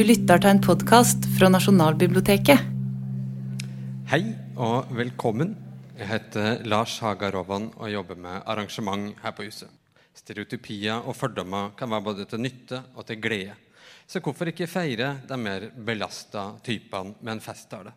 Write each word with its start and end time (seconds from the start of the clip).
Du 0.00 0.06
lytter 0.08 0.40
til 0.40 0.48
en 0.48 0.60
podkast 0.64 1.26
fra 1.36 1.50
Nasjonalbiblioteket. 1.52 2.62
Hei 4.08 4.22
og 4.56 4.88
velkommen. 4.96 5.50
Jeg 5.98 6.08
heter 6.08 6.62
Lars 6.72 6.94
Haga 7.04 7.28
Rovan 7.34 7.66
og 7.74 7.92
jobber 7.92 8.16
med 8.16 8.46
arrangement 8.48 9.20
her 9.20 9.36
på 9.36 9.44
huset. 9.44 9.68
Stereotypier 10.16 11.04
og 11.04 11.18
fordommer 11.18 11.74
kan 11.76 11.92
være 11.92 12.06
både 12.08 12.24
til 12.30 12.40
nytte 12.40 12.80
og 12.94 13.04
til 13.10 13.20
glede. 13.20 13.58
Så 14.08 14.24
hvorfor 14.24 14.48
ikke 14.48 14.70
feire 14.72 15.18
de 15.28 15.36
mer 15.36 15.68
belasta 15.76 16.46
typene 16.64 17.20
med 17.20 17.34
en 17.34 17.44
festtale? 17.44 17.92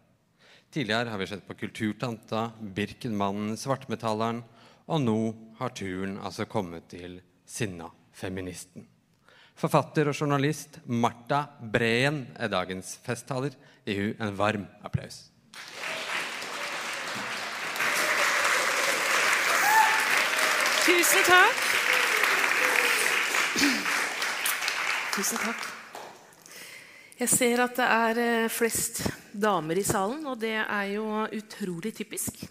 Tidligere 0.76 1.08
har 1.16 1.24
vi 1.24 1.32
sett 1.32 1.48
på 1.48 1.56
Kulturtanta, 1.56 2.50
Birkenmannen, 2.60 3.56
Svartmetalleren, 3.56 4.44
og 4.92 5.06
nå 5.08 5.20
har 5.62 5.72
turen 5.72 6.20
altså 6.20 6.52
kommet 6.52 6.92
til 6.92 7.22
Sinna-feministen. 7.48 8.92
Forfatter 9.54 10.10
og 10.10 10.18
journalist 10.18 10.80
Marta 10.90 11.44
Breen 11.62 12.26
er 12.36 12.52
dagens 12.52 12.98
festtaler. 13.06 13.54
Gi 13.86 13.96
hun 14.00 14.24
en 14.24 14.36
varm 14.38 14.66
applaus. 14.84 15.28
Tusen 20.84 21.24
takk. 21.30 21.62
Tusen 25.14 25.40
takk. 25.46 25.70
Jeg 27.22 27.30
ser 27.30 27.62
at 27.64 27.78
det 27.78 27.86
er 27.86 28.20
eh, 28.20 28.52
flest 28.52 29.04
damer 29.32 29.78
i 29.80 29.86
salen, 29.86 30.26
og 30.28 30.40
det 30.42 30.58
er 30.60 30.88
jo 30.96 31.06
utrolig 31.38 31.94
typisk. 31.96 32.42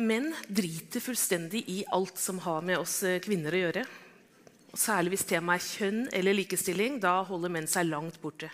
Menn 0.00 0.32
driter 0.48 1.04
fullstendig 1.04 1.60
i 1.68 1.82
alt 1.92 2.18
som 2.18 2.40
har 2.42 2.64
med 2.64 2.80
oss 2.80 3.02
eh, 3.04 3.20
kvinner 3.22 3.54
å 3.54 3.60
gjøre. 3.60 3.84
Særlig 4.78 5.16
hvis 5.16 5.26
temaet 5.26 5.62
er 5.62 5.66
kjønn 5.66 6.02
eller 6.14 6.36
likestilling. 6.36 7.00
Da 7.02 7.20
holder 7.26 7.52
menn 7.52 7.68
seg 7.70 7.88
langt 7.88 8.20
borte. 8.22 8.50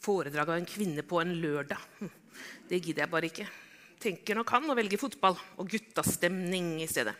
Foredrag 0.00 0.48
av 0.48 0.60
en 0.60 0.68
kvinne 0.68 1.04
på 1.04 1.20
en 1.20 1.34
lørdag. 1.42 1.82
Hm, 1.98 2.12
det 2.70 2.80
gidder 2.80 3.04
jeg 3.04 3.12
bare 3.12 3.28
ikke. 3.28 3.48
Tenker 3.98 4.38
nok 4.38 4.52
han 4.54 4.70
å 4.70 4.76
velge 4.78 5.00
fotball 5.00 5.36
og 5.58 5.68
guttastemning 5.68 6.76
i 6.84 6.88
stedet. 6.88 7.16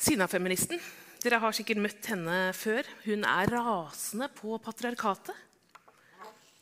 Sinna-feministen. 0.00 0.80
Dere 1.20 1.42
har 1.42 1.52
sikkert 1.52 1.82
møtt 1.84 2.06
henne 2.08 2.36
før. 2.56 2.86
Hun 3.04 3.26
er 3.28 3.50
rasende 3.52 4.30
på 4.32 4.56
patriarkatet. 4.64 5.36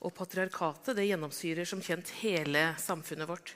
Og 0.03 0.15
patriarkatet 0.15 0.97
det 0.99 1.07
gjennomsyrer 1.07 1.69
som 1.69 1.83
kjent 1.85 2.11
hele 2.23 2.73
samfunnet 2.83 3.29
vårt. 3.31 3.53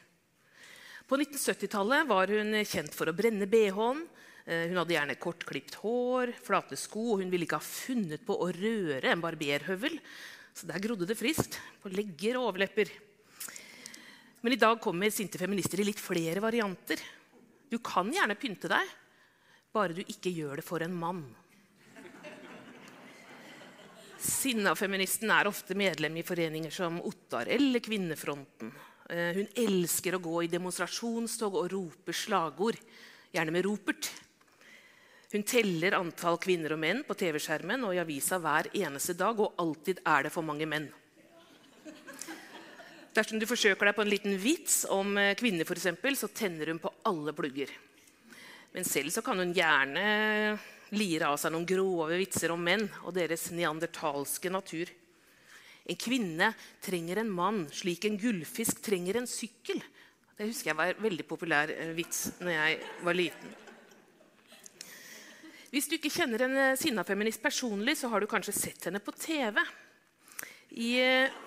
På 1.11 1.19
1970-tallet 1.19 2.07
var 2.07 2.31
hun 2.31 2.55
kjent 2.63 2.95
for 2.95 3.11
å 3.11 3.17
brenne 3.17 3.49
bh-en, 3.51 4.05
hun 4.43 4.79
hadde 4.81 4.95
gjerne 4.97 5.15
kortklipt 5.23 5.77
hår, 5.85 6.33
flate 6.43 6.75
sko, 6.81 7.13
og 7.13 7.21
hun 7.23 7.31
ville 7.31 7.47
ikke 7.47 7.61
ha 7.61 7.65
funnet 7.65 8.25
på 8.27 8.35
å 8.35 8.49
røre 8.51 9.13
en 9.13 9.23
barberhøvel. 9.23 10.01
Så 10.53 10.67
der 10.69 10.83
grodde 10.83 11.07
det 11.09 11.17
friskt 11.17 11.61
på 11.83 11.93
legger 11.95 12.41
og 12.41 12.51
overlepper. 12.51 12.91
Men 14.43 14.57
i 14.57 14.59
dag 14.59 14.81
kommer 14.83 15.13
sinte 15.15 15.39
feminister 15.39 15.81
i 15.81 15.87
litt 15.87 16.03
flere 16.03 16.43
varianter. 16.43 16.99
Du 17.71 17.79
kan 17.79 18.11
gjerne 18.13 18.35
pynte 18.37 18.69
deg, 18.69 18.89
bare 19.73 19.95
du 19.97 20.03
ikke 20.03 20.33
gjør 20.35 20.59
det 20.59 20.67
for 20.67 20.83
en 20.85 20.97
mann. 20.99 21.23
Sinna-feministen 24.23 25.31
er 25.35 25.49
ofte 25.51 25.75
medlem 25.79 26.19
i 26.21 26.27
foreninger 26.27 26.75
som 26.75 27.01
Ottar 27.07 27.49
eller 27.51 27.83
Kvinnefronten. 27.83 28.69
Eh, 29.11 29.39
hun 29.39 29.49
elsker 29.65 30.15
å 30.15 30.23
gå 30.23 30.45
i 30.45 30.51
demonstrasjonstog 30.51 31.57
og 31.59 31.73
rope 31.73 32.15
slagord, 32.15 32.79
gjerne 33.35 33.55
med 33.55 33.67
ropert. 33.67 34.11
Hun 35.33 35.47
teller 35.49 35.95
antall 35.97 36.37
kvinner 36.37 36.75
og 36.75 36.81
menn 36.83 36.99
på 37.09 37.15
TV-skjermen 37.17 37.87
og 37.89 37.95
i 37.97 38.01
avisa 38.03 38.37
hver 38.43 38.69
eneste 38.77 39.15
dag, 39.17 39.39
og 39.41 39.55
alltid 39.63 40.03
er 40.05 40.27
det 40.27 40.33
for 40.35 40.45
mange 40.45 40.69
menn. 40.69 40.91
Dersom 43.17 43.41
du 43.41 43.47
forsøker 43.49 43.89
deg 43.89 43.97
på 43.97 44.05
en 44.05 44.13
liten 44.13 44.37
vits 44.41 44.83
om 44.93 45.17
eh, 45.21 45.35
kvinner, 45.37 45.69
eksempel, 45.69 46.17
så 46.17 46.29
tenner 46.33 46.69
hun 46.73 46.81
på 46.81 46.93
alle 47.09 47.33
plugger. 47.37 47.73
Men 48.73 48.89
selv 48.89 49.13
så 49.13 49.25
kan 49.25 49.41
hun 49.41 49.53
gjerne 49.57 50.05
lire 50.97 51.29
av 51.29 51.41
seg 51.41 51.53
noen 51.53 51.69
grove 51.69 52.17
vitser 52.21 52.53
om 52.53 52.61
menn 52.65 52.87
og 53.03 53.13
deres 53.17 53.51
neandertalske 53.53 54.53
natur. 54.53 54.93
En 55.89 56.01
kvinne 56.01 56.53
trenger 56.85 57.21
en 57.21 57.33
mann 57.33 57.65
slik 57.73 58.05
en 58.09 58.21
gullfisk 58.21 58.85
trenger 58.85 59.21
en 59.21 59.29
sykkel. 59.29 59.81
Det 60.37 60.49
husker 60.49 60.73
jeg 60.73 60.81
var 60.81 60.93
en 60.93 61.05
veldig 61.09 61.29
populær 61.29 61.73
eh, 61.73 61.93
vits 61.97 62.31
når 62.41 62.57
jeg 62.59 62.81
var 63.05 63.23
liten. 63.25 63.62
Hvis 65.73 65.87
du 65.89 65.95
ikke 65.97 66.11
kjenner 66.13 66.43
en 66.45 66.51
sinnafeminist 66.53 66.83
sinna-feminist 66.85 67.41
personlig, 67.41 67.95
så 67.97 68.11
har 68.13 68.21
du 68.21 68.29
kanskje 68.29 68.53
sett 68.53 68.85
henne 68.85 69.01
på 69.01 69.15
TV. 69.17 69.57
I 70.77 70.91
eh, 71.01 71.39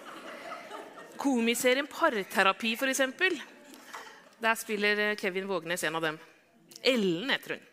komiserien 1.21 1.85
Parterapi, 1.85 2.71
f.eks. 2.73 3.03
Der 4.41 4.57
spiller 4.57 5.03
eh, 5.03 5.13
Kevin 5.21 5.45
Vågnes 5.45 5.85
en 5.85 5.99
av 5.99 6.07
dem. 6.07 6.17
Ellen 6.81 7.29
heter 7.35 7.53
hun. 7.53 7.69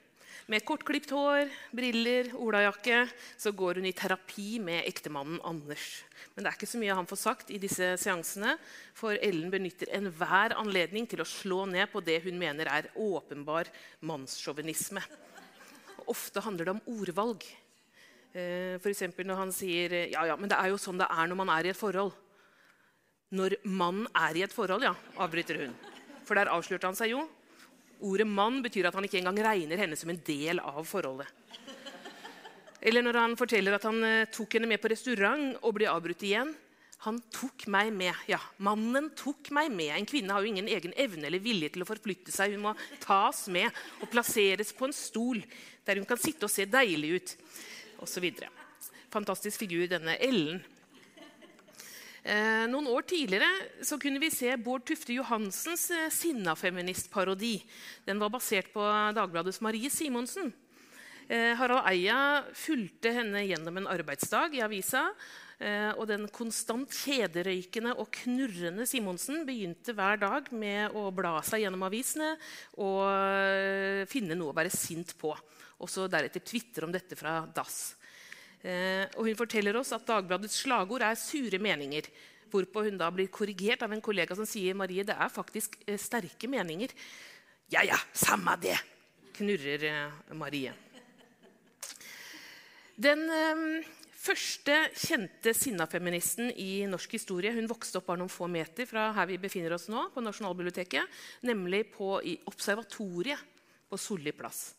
Med 0.52 0.66
kortklipt 0.68 1.16
hår, 1.16 1.48
briller, 1.72 2.28
olajakke 2.36 3.06
så 3.41 3.54
går 3.56 3.80
hun 3.80 3.88
i 3.88 3.96
terapi 3.96 4.60
med 4.60 4.84
ektemannen 4.84 5.41
Anders. 5.48 6.02
Men 6.34 6.44
det 6.44 6.52
er 6.52 6.60
ikke 6.60 6.72
så 6.74 6.84
mye 6.84 7.00
han 7.00 7.08
får 7.08 7.22
sagt 7.22 7.56
i 7.56 7.62
disse 7.62 7.94
seansene, 8.04 8.58
for 8.92 9.16
Ellen 9.24 9.48
benytter 9.48 9.88
enhver 9.96 10.58
anledning 10.60 11.08
til 11.08 11.24
å 11.24 11.30
slå 11.32 11.64
ned 11.72 11.88
på 11.96 12.04
det 12.04 12.20
hun 12.28 12.36
mener 12.36 12.68
er 12.76 12.92
åpenbar 12.92 13.72
mannssjåvinisme 14.04 15.08
ofte 16.10 16.42
handler 16.44 16.68
det 16.68 16.74
om 16.76 16.82
ordvalg. 16.94 17.44
Eh, 18.32 18.78
F.eks. 18.80 19.04
når 19.18 19.38
han 19.38 19.52
sier 19.52 19.94
ja, 20.12 20.24
ja, 20.30 20.36
men 20.40 20.48
det 20.48 20.56
er 20.56 20.72
jo 20.72 20.80
sånn 20.80 21.00
det 21.00 21.08
er 21.10 21.28
når 21.28 21.40
man 21.42 21.52
er 21.52 21.68
i 21.68 21.72
et 21.72 21.78
forhold. 21.78 22.14
Når 23.32 23.56
mann 23.64 24.04
er 24.16 24.36
i 24.36 24.44
et 24.44 24.52
forhold, 24.52 24.84
ja, 24.84 24.92
avbryter 25.20 25.62
hun. 25.62 25.76
For 26.28 26.36
der 26.36 26.50
avslørte 26.52 26.88
han 26.88 26.98
seg 26.98 27.14
jo. 27.14 27.22
Ordet 28.02 28.26
'mann' 28.26 28.62
betyr 28.64 28.88
at 28.88 28.96
han 28.98 29.04
ikke 29.06 29.20
engang 29.20 29.38
regner 29.46 29.78
henne 29.78 29.96
som 29.96 30.10
en 30.10 30.20
del 30.26 30.58
av 30.58 30.82
forholdet. 30.84 31.28
Eller 32.82 33.04
når 33.04 33.18
han 33.20 33.36
forteller 33.38 33.76
at 33.76 33.84
han 33.86 34.02
eh, 34.02 34.28
tok 34.32 34.58
henne 34.58 34.66
med 34.66 34.80
på 34.82 34.91
restaurant 34.91 35.54
og 35.62 35.76
blir 35.76 35.92
avbrutt 35.92 36.24
igjen. 36.26 36.50
Han 37.02 37.18
tok 37.34 37.64
meg 37.72 37.90
med. 37.94 38.14
Ja, 38.30 38.38
mannen 38.62 39.08
tok 39.18 39.50
meg 39.54 39.72
med. 39.74 39.90
En 39.96 40.06
kvinne 40.06 40.34
har 40.36 40.44
jo 40.44 40.52
ingen 40.52 40.68
egen 40.70 40.92
evne 40.94 41.26
eller 41.26 41.42
vilje 41.42 41.72
til 41.74 41.82
å 41.82 41.88
forflytte 41.88 42.30
seg. 42.34 42.54
Hun 42.54 42.68
må 42.68 42.74
tas 43.02 43.48
med 43.50 43.74
og 43.98 44.10
plasseres 44.12 44.70
på 44.76 44.86
en 44.86 44.94
stol 44.94 45.42
der 45.82 45.98
hun 45.98 46.06
kan 46.06 46.20
sitte 46.20 46.46
og 46.46 46.52
se 46.54 46.68
deilig 46.70 47.16
ut. 47.16 47.34
Og 48.02 48.10
så 48.10 48.22
videre. 48.22 48.52
Fantastisk 49.10 49.64
figur, 49.64 49.88
denne 49.91 50.14
Ellen. 50.22 50.62
Eh, 52.22 52.64
noen 52.70 52.86
år 52.86 53.02
tidligere 53.10 53.50
så 53.82 53.98
kunne 53.98 54.22
vi 54.22 54.30
se 54.30 54.54
Bård 54.62 54.84
Tufte 54.86 55.16
Johansens 55.16 55.88
eh, 55.91 56.06
sinnafeministparodi. 56.14 57.56
Den 58.06 58.22
var 58.22 58.30
basert 58.30 58.70
på 58.70 58.82
Dagbladets 59.16 59.58
Marie 59.60 59.91
Simonsen. 59.91 60.52
Eh, 61.26 61.50
Harald 61.58 61.82
Eia 61.91 62.44
fulgte 62.54 63.10
henne 63.18 63.42
gjennom 63.48 63.82
en 63.82 63.91
arbeidsdag 63.91 64.54
i 64.54 64.62
avisa 64.62 65.08
og 65.94 66.08
den 66.10 66.26
konstant 66.34 66.90
kjederøykende 66.90 67.92
og 68.00 68.08
knurrende 68.16 68.86
Simonsen 68.88 69.44
begynte 69.46 69.94
hver 69.94 70.18
dag 70.18 70.48
med 70.50 70.96
å 70.98 71.04
bla 71.14 71.36
seg 71.46 71.62
gjennom 71.62 71.84
avisene 71.86 72.32
og 72.82 73.04
eh, 73.06 74.02
finne 74.10 74.34
noe 74.38 74.50
å 74.50 74.56
være 74.56 74.72
sint 74.74 75.14
på. 75.20 75.30
Og 75.82 75.90
så 75.90 76.08
deretter 76.10 76.42
tvitre 76.42 76.86
om 76.86 76.94
dette 76.94 77.18
fra 77.18 77.40
dass. 77.54 77.94
Eh, 78.62 79.06
og 79.14 79.28
hun 79.28 79.38
forteller 79.38 79.78
oss 79.78 79.94
at 79.94 80.06
Dagbladets 80.08 80.60
slagord 80.64 81.02
er 81.06 81.14
'sure 81.18 81.58
meninger'. 81.62 82.10
Hvorpå 82.52 82.84
hun 82.84 82.98
da 82.98 83.08
blir 83.10 83.30
korrigert 83.32 83.82
av 83.82 83.92
en 83.92 84.02
kollega 84.02 84.36
som 84.36 84.44
sier 84.44 84.74
Marie, 84.74 85.04
det 85.04 85.16
er 85.16 85.30
faktisk 85.32 85.78
sterke 85.96 86.50
meninger. 86.50 86.91
Ja, 87.72 87.80
ja, 87.80 87.97
samme 88.12 88.58
det, 88.60 88.76
knurrer 89.32 90.12
Marie. 90.36 90.74
Den 93.00 93.24
første 94.22 94.77
kjente 94.95 95.53
sinnafeministen 95.57 96.53
i 96.60 96.84
norsk 96.91 97.16
historie. 97.19 97.53
Hun 97.54 97.69
vokste 97.71 97.98
opp 97.98 98.09
bare 98.10 98.21
noen 98.22 98.33
få 98.33 98.48
meter 98.51 98.86
fra 98.89 99.10
her 99.16 99.28
vi 99.30 99.41
befinner 99.42 99.74
oss 99.74 99.89
nå, 99.92 100.09
på 100.15 100.22
Nasjonalbiblioteket, 100.22 101.22
nemlig 101.48 101.89
på, 101.97 102.15
i 102.22 102.36
Observatoriet 102.51 103.42
på 103.91 103.98
Solli 104.01 104.33
plass. 104.33 104.72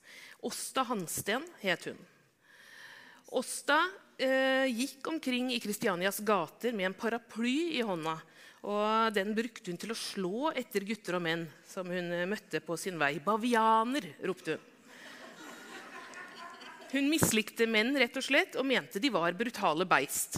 Åsta 0.44 0.86
Hansten 0.90 1.46
het 1.62 1.90
hun. 1.90 2.00
Åsta 3.34 3.80
eh, 4.18 4.68
gikk 4.70 5.08
omkring 5.12 5.52
i 5.54 5.62
Kristianias 5.64 6.22
gater 6.26 6.76
med 6.76 6.92
en 6.92 6.98
paraply 6.98 7.74
i 7.78 7.86
hånda. 7.86 8.18
Og 8.64 9.16
Den 9.16 9.34
brukte 9.36 9.72
hun 9.72 9.80
til 9.80 9.92
å 9.92 10.00
slå 10.00 10.52
etter 10.56 10.86
gutter 10.88 11.18
og 11.20 11.26
menn 11.26 11.48
som 11.68 11.90
hun 11.92 12.14
møtte 12.32 12.64
på 12.64 12.78
sin 12.80 13.00
vei. 13.02 13.18
'Bavianer', 13.20 14.14
ropte 14.24 14.56
hun. 14.56 14.70
Hun 16.94 17.08
mislikte 17.10 17.66
menn 17.66 17.96
rett 17.98 18.18
og 18.20 18.22
slett, 18.22 18.54
og 18.54 18.68
mente 18.70 19.00
de 19.02 19.10
var 19.10 19.34
brutale 19.34 19.86
beist. 19.90 20.38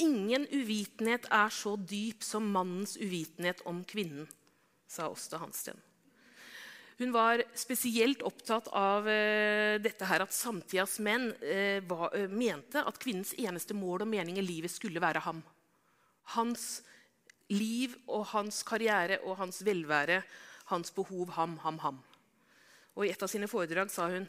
Ingen 0.00 0.46
uvitenhet 0.48 1.26
er 1.28 1.52
så 1.52 1.74
dyp 1.76 2.24
som 2.24 2.46
mannens 2.54 2.94
uvitenhet 2.96 3.60
om 3.68 3.82
kvinnen, 3.84 4.24
sa 4.88 5.10
Åsta 5.12 5.42
Hansten. 5.42 5.76
Hun 7.00 7.12
var 7.12 7.42
spesielt 7.56 8.24
opptatt 8.24 8.70
av 8.76 9.08
eh, 9.08 9.76
dette 9.80 10.08
her 10.08 10.24
at 10.24 10.32
samtidas 10.36 10.98
menn 11.04 11.30
eh, 11.44 11.84
var, 11.84 12.16
eh, 12.16 12.32
mente 12.32 12.80
at 12.80 13.00
kvinnens 13.00 13.34
eneste 13.36 13.76
mål 13.76 14.06
og 14.06 14.10
mening 14.12 14.40
i 14.40 14.44
livet 14.44 14.72
skulle 14.72 15.00
være 15.04 15.20
ham. 15.24 15.44
Hans 16.36 16.82
liv 17.52 17.96
og 18.06 18.24
hans 18.32 18.64
karriere 18.64 19.20
og 19.24 19.36
hans 19.40 19.60
velvære, 19.64 20.22
hans 20.72 20.92
behov, 20.96 21.32
ham, 21.36 21.58
ham, 21.64 21.80
ham. 21.84 22.04
Og 22.96 23.04
I 23.04 23.12
et 23.12 23.24
av 23.24 23.32
sine 23.32 23.48
foredrag 23.48 23.92
sa 23.92 24.08
hun 24.12 24.28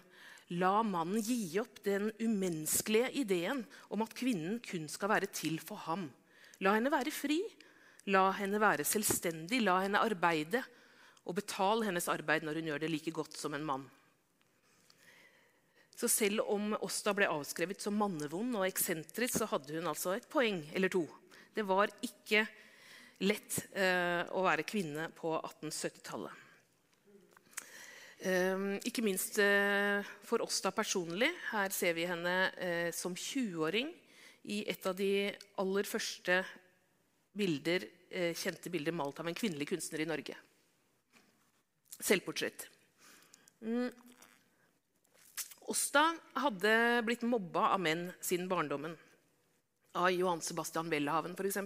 La 0.60 0.82
mannen 0.84 1.24
gi 1.24 1.60
opp 1.62 1.80
den 1.86 2.10
umenneskelige 2.20 3.12
ideen 3.22 3.62
om 3.94 4.04
at 4.04 4.16
kvinnen 4.18 4.60
kun 4.66 4.90
skal 4.92 5.14
være 5.14 5.30
til 5.32 5.62
for 5.64 5.80
ham. 5.86 6.10
La 6.60 6.76
henne 6.76 6.92
være 6.92 7.14
fri. 7.16 7.40
La 8.12 8.28
henne 8.36 8.60
være 8.60 8.84
selvstendig. 8.88 9.62
La 9.64 9.80
henne 9.86 10.02
arbeide 10.04 10.64
og 11.24 11.38
betal 11.38 11.86
hennes 11.88 12.10
arbeid 12.12 12.44
når 12.44 12.60
hun 12.60 12.72
gjør 12.72 12.84
det 12.84 12.92
like 12.92 13.14
godt 13.16 13.38
som 13.38 13.56
en 13.56 13.66
mann. 13.66 13.88
Så 15.96 16.10
selv 16.10 16.42
om 16.50 16.74
Åsta 16.82 17.14
ble 17.14 17.30
avskrevet 17.30 17.84
som 17.84 17.94
mannevond 17.94 18.58
og 18.58 18.66
eksentrisk, 18.66 19.38
så 19.38 19.48
hadde 19.52 19.76
hun 19.78 19.90
altså 19.92 20.16
et 20.16 20.26
poeng 20.32 20.64
eller 20.74 20.90
to. 20.92 21.06
Det 21.54 21.64
var 21.68 21.94
ikke 22.02 22.42
lett 23.22 23.60
eh, 23.78 24.26
å 24.34 24.42
være 24.42 24.66
kvinne 24.66 25.12
på 25.14 25.36
1870-tallet. 25.38 26.41
Eh, 28.22 28.68
ikke 28.86 29.04
minst 29.06 29.40
for 30.28 30.44
for 30.44 30.64
da 30.66 30.72
personlig. 30.76 31.32
Her 31.52 31.74
ser 31.74 31.98
vi 31.98 32.06
henne 32.06 32.36
eh, 32.58 32.92
som 32.94 33.16
20-åring 33.16 33.90
i 34.44 34.62
et 34.70 34.86
av 34.86 34.96
de 34.98 35.32
aller 35.62 35.90
første 35.90 36.44
bilder, 37.38 37.88
eh, 38.10 38.34
kjente 38.38 38.70
bilder 38.70 38.94
malt 38.94 39.20
av 39.20 39.28
en 39.28 39.38
kvinnelig 39.38 39.70
kunstner 39.74 40.06
i 40.06 40.10
Norge 40.10 40.38
selvportrett. 42.02 42.68
Mm. 43.62 43.92
Åsta 45.60 46.18
hadde 46.34 47.02
blitt 47.06 47.22
mobba 47.22 47.70
av 47.76 47.80
menn 47.80 48.10
siden 48.22 48.50
barndommen. 48.52 48.98
Av 49.94 50.10
Johan 50.12 50.42
Sebastian 50.42 50.90
Welhaven, 50.90 51.36
f.eks., 51.36 51.58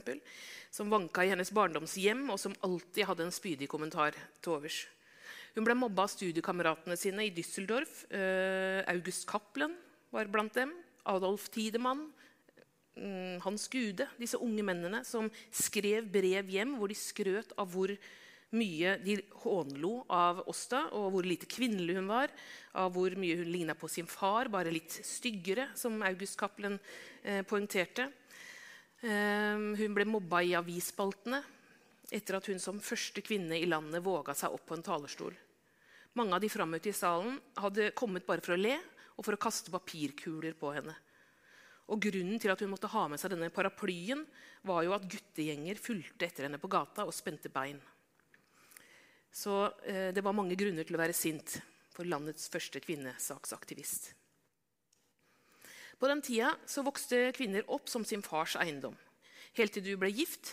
som 0.72 0.90
vanka 0.90 1.24
i 1.24 1.30
hennes 1.32 1.52
barndomshjem, 1.54 2.26
og 2.34 2.40
som 2.42 2.56
alltid 2.66 3.06
hadde 3.08 3.28
en 3.28 3.34
spydig 3.34 3.70
kommentar 3.72 4.18
til 4.42 4.58
overs. 4.58 4.82
Hun 5.56 5.64
ble 5.64 5.76
mobba 5.80 6.04
av 6.04 6.12
studiekameratene 6.12 6.98
sine 7.00 7.30
i 7.30 7.32
Düsseldorf. 7.32 8.04
Uh, 8.12 8.84
August 8.92 9.24
Cappelen 9.30 9.72
var 10.12 10.28
blant 10.28 10.52
dem. 10.58 10.74
Adolf 11.08 11.48
Tidemann. 11.54 12.10
Um, 13.00 13.40
Hans 13.46 13.70
Gude. 13.72 14.10
Disse 14.20 14.40
unge 14.44 14.66
mennene 14.68 15.06
som 15.08 15.30
skrev 15.56 16.10
brev 16.12 16.52
hjem 16.52 16.76
hvor 16.76 16.92
de 16.92 17.00
skrøt 17.00 17.56
av 17.56 17.72
hvor 17.72 17.96
mye 18.56 18.98
de 19.04 19.18
hånlo 19.46 19.94
av 20.12 20.44
Åsta, 20.52 20.86
og 20.96 21.10
hvor 21.16 21.28
lite 21.28 21.48
kvinnelig 21.48 21.98
hun 22.02 22.12
var. 22.12 22.36
Av 22.76 22.92
hvor 22.92 23.16
mye 23.20 23.40
hun 23.40 23.52
ligna 23.52 23.80
på 23.80 23.88
sin 23.92 24.12
far, 24.12 24.52
bare 24.52 24.76
litt 24.76 25.00
styggere, 25.08 25.70
som 25.80 26.04
August 26.04 26.36
Cappelen 26.40 26.76
eh, 27.24 27.44
poengterte. 27.48 28.10
Eh, 29.04 29.56
hun 29.80 29.96
ble 29.96 30.08
mobba 30.08 30.44
i 30.44 30.56
avisspaltene 30.60 31.44
etter 32.12 32.38
at 32.38 32.50
hun 32.52 32.62
som 32.62 32.82
første 32.84 33.24
kvinne 33.26 33.58
i 33.58 33.68
landet 33.70 34.04
våga 34.06 34.36
seg 34.38 34.54
opp 34.54 34.66
på 34.70 34.78
en 34.78 34.86
talerstol. 34.86 35.34
Mange 36.16 36.36
av 36.38 36.44
de 36.44 36.50
frammøtte 36.52 36.92
i 36.92 36.96
salen 36.96 37.40
hadde 37.60 37.92
kommet 37.98 38.28
bare 38.28 38.44
for 38.46 38.56
å 38.56 38.60
le 38.60 38.78
og 39.16 39.26
for 39.26 39.36
å 39.36 39.42
kaste 39.42 39.74
papirkuler 39.74 40.56
på 40.60 40.72
henne. 40.76 40.96
Og 41.92 42.02
Grunnen 42.02 42.42
til 42.42 42.50
at 42.50 42.62
hun 42.64 42.72
måtte 42.72 42.90
ha 42.90 43.06
med 43.12 43.22
seg 43.22 43.36
denne 43.36 43.52
paraplyen, 43.54 44.24
var 44.66 44.82
jo 44.86 44.96
at 44.96 45.06
guttegjenger 45.06 45.78
fulgte 45.78 46.26
etter 46.26 46.48
henne 46.48 46.60
på 46.62 46.72
gata 46.72 47.06
og 47.06 47.14
spente 47.14 47.52
bein. 47.54 47.78
Så 49.36 49.66
eh, 49.86 50.10
det 50.16 50.24
var 50.26 50.34
mange 50.34 50.58
grunner 50.58 50.88
til 50.88 50.98
å 50.98 51.02
være 51.02 51.16
sint 51.16 51.60
for 51.94 52.08
landets 52.08 52.48
første 52.52 52.82
kvinnesaksaktivist. 52.82 54.14
På 56.00 56.10
den 56.12 56.24
tida 56.26 56.54
vokste 56.84 57.30
kvinner 57.36 57.68
opp 57.72 57.88
som 57.92 58.04
sin 58.08 58.24
fars 58.26 58.56
eiendom. 58.60 58.96
Helt 59.56 59.76
til 59.76 59.86
du 59.86 59.94
ble 60.00 60.10
gift, 60.12 60.52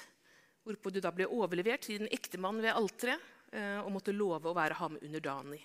hvorpå 0.63 0.93
du 0.93 1.01
da 1.03 1.13
ble 1.15 1.29
overlevert 1.31 1.87
til 1.87 2.03
din 2.03 2.11
ektemann 2.13 2.61
ved 2.63 2.75
alteret 2.75 3.21
eh, 3.53 3.79
og 3.83 3.93
måtte 3.95 4.15
love 4.15 4.51
å 4.51 4.57
være 4.57 4.79
ham 4.79 4.99
underdanig. 5.01 5.61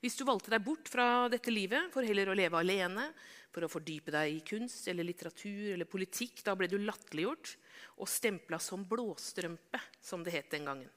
Hvis 0.00 0.16
du 0.16 0.24
valgte 0.24 0.52
deg 0.54 0.64
bort 0.64 0.88
fra 0.88 1.28
dette 1.28 1.52
livet 1.52 1.90
for 1.92 2.06
heller 2.06 2.30
å 2.32 2.36
leve 2.36 2.56
alene, 2.56 3.10
for 3.52 3.66
å 3.66 3.68
fordype 3.68 4.14
deg 4.14 4.32
i 4.32 4.44
kunst 4.46 4.88
eller 4.88 5.04
litteratur 5.04 5.74
eller 5.74 5.88
politikk, 5.90 6.40
da 6.46 6.54
ble 6.56 6.70
du 6.70 6.78
latterliggjort 6.80 7.52
og 8.00 8.08
stempla 8.08 8.60
som 8.62 8.86
blåstrømpe, 8.88 9.80
som 10.00 10.24
det 10.24 10.32
het 10.38 10.54
den 10.54 10.70
gangen. 10.70 10.88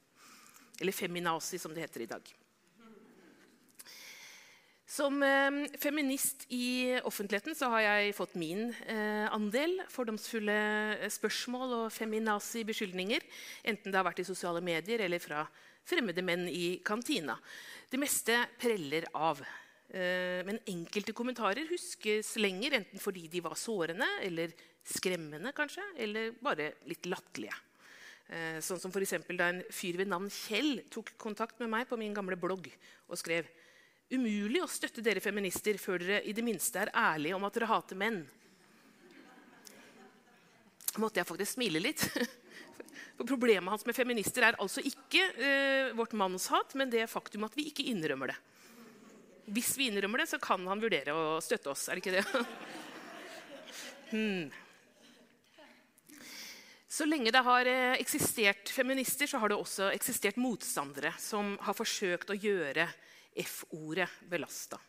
Eller 0.79 0.95
feminazi, 0.95 1.59
som 1.59 1.73
det 1.75 1.83
heter 1.83 2.05
i 2.05 2.09
dag. 2.13 2.31
Som 4.93 5.23
eh, 5.25 5.55
feminist 5.81 6.45
i 6.53 6.93
offentligheten 7.01 7.55
så 7.57 7.71
har 7.73 7.81
jeg 7.81 8.13
fått 8.13 8.35
min 8.37 8.67
eh, 8.85 9.25
andel 9.33 9.79
fordomsfulle 9.89 10.57
eh, 10.99 11.09
spørsmål 11.09 11.73
og 11.79 11.85
feminazi-beskyldninger. 11.95 13.25
Enten 13.71 13.89
det 13.89 13.97
har 13.97 14.05
vært 14.05 14.21
i 14.21 14.27
sosiale 14.27 14.61
medier 14.61 15.01
eller 15.01 15.23
fra 15.23 15.47
fremmede 15.89 16.21
menn 16.25 16.45
i 16.45 16.77
kantina. 16.85 17.39
Det 17.89 17.97
meste 17.97 18.37
preller 18.61 19.07
av. 19.17 19.41
Eh, 19.89 20.45
men 20.45 20.61
enkelte 20.69 21.17
kommentarer 21.17 21.73
huskes 21.73 22.35
lenger, 22.37 22.77
enten 22.77 23.01
fordi 23.01 23.25
de 23.33 23.41
var 23.47 23.57
sårende 23.57 24.11
eller 24.21 24.53
skremmende, 24.85 25.55
kanskje, 25.57 25.87
eller 26.05 26.37
bare 26.43 26.75
litt 26.91 27.09
latterlige. 27.09 27.57
Sånn 28.63 28.79
som 28.79 28.89
for 28.89 29.03
Da 29.37 29.49
en 29.51 29.59
fyr 29.69 29.97
ved 29.99 30.07
navn 30.07 30.29
Kjell 30.31 30.85
tok 30.89 31.11
kontakt 31.21 31.59
med 31.59 31.69
meg 31.69 31.89
på 31.89 31.97
min 31.99 32.15
gamle 32.15 32.37
blogg 32.39 32.69
og 33.11 33.19
skrev 33.19 33.49
Umulig 34.13 34.61
å 34.61 34.69
støtte 34.69 35.01
dere 35.01 35.23
feminister 35.23 35.77
før 35.81 36.03
dere 36.03 36.21
i 36.29 36.35
det 36.37 36.43
minste 36.45 36.83
er 36.83 36.91
ærlige 36.93 37.33
om 37.33 37.45
at 37.47 37.55
dere 37.57 37.69
hater 37.71 37.97
menn. 37.97 38.21
måtte 41.01 41.17
jeg 41.17 41.25
faktisk 41.25 41.55
smile 41.55 41.81
litt. 41.81 42.03
For 43.17 43.25
Problemet 43.25 43.73
hans 43.73 43.85
med 43.87 43.97
feminister 43.97 44.45
er 44.45 44.57
altså 44.61 44.83
ikke 44.85 45.23
eh, 45.41 45.93
vårt 45.97 46.13
mannshat, 46.17 46.75
men 46.77 46.91
det 46.93 47.07
faktum 47.09 47.45
at 47.47 47.57
vi 47.57 47.65
ikke 47.71 47.85
innrømmer 47.89 48.29
det. 48.29 48.37
Hvis 49.53 49.73
vi 49.77 49.89
innrømmer 49.89 50.21
det, 50.21 50.29
så 50.29 50.39
kan 50.41 50.61
han 50.69 50.81
vurdere 50.81 51.15
å 51.17 51.39
støtte 51.41 51.73
oss. 51.73 51.87
Er 51.89 51.97
det 51.97 52.03
ikke 52.03 52.19
det? 52.19 52.43
hmm. 54.13 54.43
Så 56.93 57.09
lenge 57.09 57.33
det 57.33 57.41
har 57.41 57.69
eh, 57.69 57.95
eksistert 57.97 58.69
feminister, 58.69 59.25
så 59.25 59.41
har 59.41 59.49
det 59.49 59.57
også 59.57 59.89
eksistert 59.89 60.37
motstandere 60.37 61.15
som 61.17 61.55
har 61.65 61.77
forsøkt 61.77 62.29
å 62.29 62.37
gjøre 62.37 62.85
F-ordet 63.41 64.09
belasta. 64.29 64.79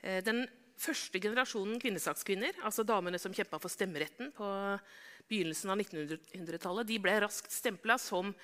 Eh, 0.00 0.20
den 0.24 0.44
første 0.80 1.20
generasjonen 1.22 1.80
kvinnesakskvinner, 1.80 2.60
altså 2.66 2.84
damene 2.86 3.20
som 3.22 3.34
kjempa 3.34 3.60
for 3.62 3.72
stemmeretten 3.72 4.32
på 4.36 4.48
begynnelsen 5.30 5.72
av 5.72 5.80
1900-tallet, 5.80 6.88
de 6.88 6.98
ble 7.00 7.14
raskt 7.24 7.52
stempla 7.54 7.96
som 8.00 8.34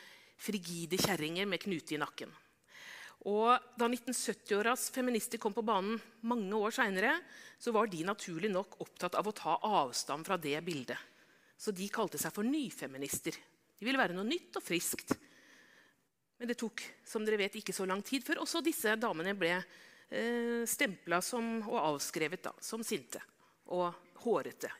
frigide 0.41 0.97
kjerringer 1.00 1.49
med 1.49 1.61
knute 1.61 1.97
i 1.97 2.00
nakken. 2.00 2.33
Og 3.29 3.53
da 3.77 3.85
1970-åras 3.85 4.87
feminister 4.95 5.41
kom 5.43 5.53
på 5.53 5.65
banen 5.67 5.99
mange 6.25 6.57
år 6.57 6.73
seinere, 6.73 7.19
var 7.69 7.91
de 7.93 8.07
naturlig 8.09 8.49
nok 8.49 8.79
opptatt 8.81 9.19
av 9.21 9.29
å 9.29 9.35
ta 9.37 9.59
avstand 9.61 10.25
fra 10.25 10.39
det 10.41 10.57
bildet. 10.65 10.97
Så 11.61 11.75
de 11.77 11.91
kalte 11.93 12.17
seg 12.17 12.33
for 12.33 12.47
nyfeminister. 12.49 13.37
De 13.77 13.85
ville 13.85 14.00
være 14.00 14.17
noe 14.17 14.25
nytt 14.25 14.57
og 14.57 14.65
friskt. 14.65 15.12
Men 16.40 16.49
det 16.49 16.56
tok 16.56 16.80
som 17.04 17.25
dere 17.26 17.37
vet, 17.37 17.59
ikke 17.61 17.75
så 17.76 17.85
lang 17.85 18.00
tid 18.00 18.25
før 18.25 18.40
også 18.40 18.62
disse 18.64 18.94
damene 18.97 19.35
ble 19.37 19.52
eh, 19.61 20.62
stempla 20.64 21.18
og 21.20 21.76
avskrevet 21.76 22.47
da, 22.47 22.54
som 22.64 22.80
sinte 22.87 23.20
og 23.76 23.92
hårete. 24.25 24.70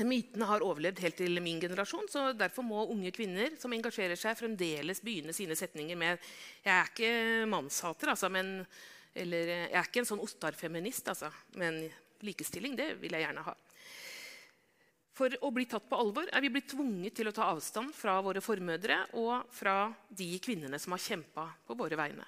Mytene 0.00 0.48
har 0.48 0.64
overlevd 0.64 1.02
helt 1.04 1.18
til 1.20 1.38
min 1.44 1.60
generasjon, 1.60 2.06
så 2.08 2.22
derfor 2.34 2.64
må 2.66 2.82
unge 2.90 3.12
kvinner 3.14 3.54
som 3.60 3.72
engasjerer 3.76 4.18
seg, 4.18 4.38
fremdeles 4.38 5.02
begynne 5.04 5.34
sine 5.36 5.54
setninger 5.54 5.98
med 5.98 6.18
'Jeg 6.64 6.74
er 6.74 6.86
ikke 6.88 7.46
mannshater, 7.46 8.10
altså, 8.10 8.28
men, 8.28 8.66
eller 9.14 9.46
'Jeg 9.46 9.76
er 9.76 9.86
ikke 9.86 10.00
en 10.00 10.10
sånn 10.12 10.24
Ottar-feminist, 10.24 11.08
altså, 11.08 11.30
men 11.54 11.84
likestilling 12.22 12.74
det 12.76 12.94
vil 13.00 13.12
jeg 13.12 13.22
gjerne 13.22 13.44
ha'. 13.44 13.56
For 15.20 15.34
å 15.44 15.50
bli 15.52 15.66
tatt 15.68 15.84
på 15.84 15.98
alvor 16.00 16.30
er 16.32 16.40
vi 16.40 16.48
blitt 16.48 16.70
tvunget 16.72 17.18
til 17.18 17.28
å 17.28 17.32
ta 17.36 17.50
avstand 17.52 17.92
fra 17.92 18.14
våre 18.24 18.40
formødre 18.40 19.02
og 19.20 19.50
fra 19.52 19.90
de 20.16 20.30
kvinnene 20.40 20.78
som 20.80 20.94
har 20.96 21.02
kjempa 21.04 21.44
på 21.68 21.76
våre 21.76 21.98
vegne. 22.00 22.24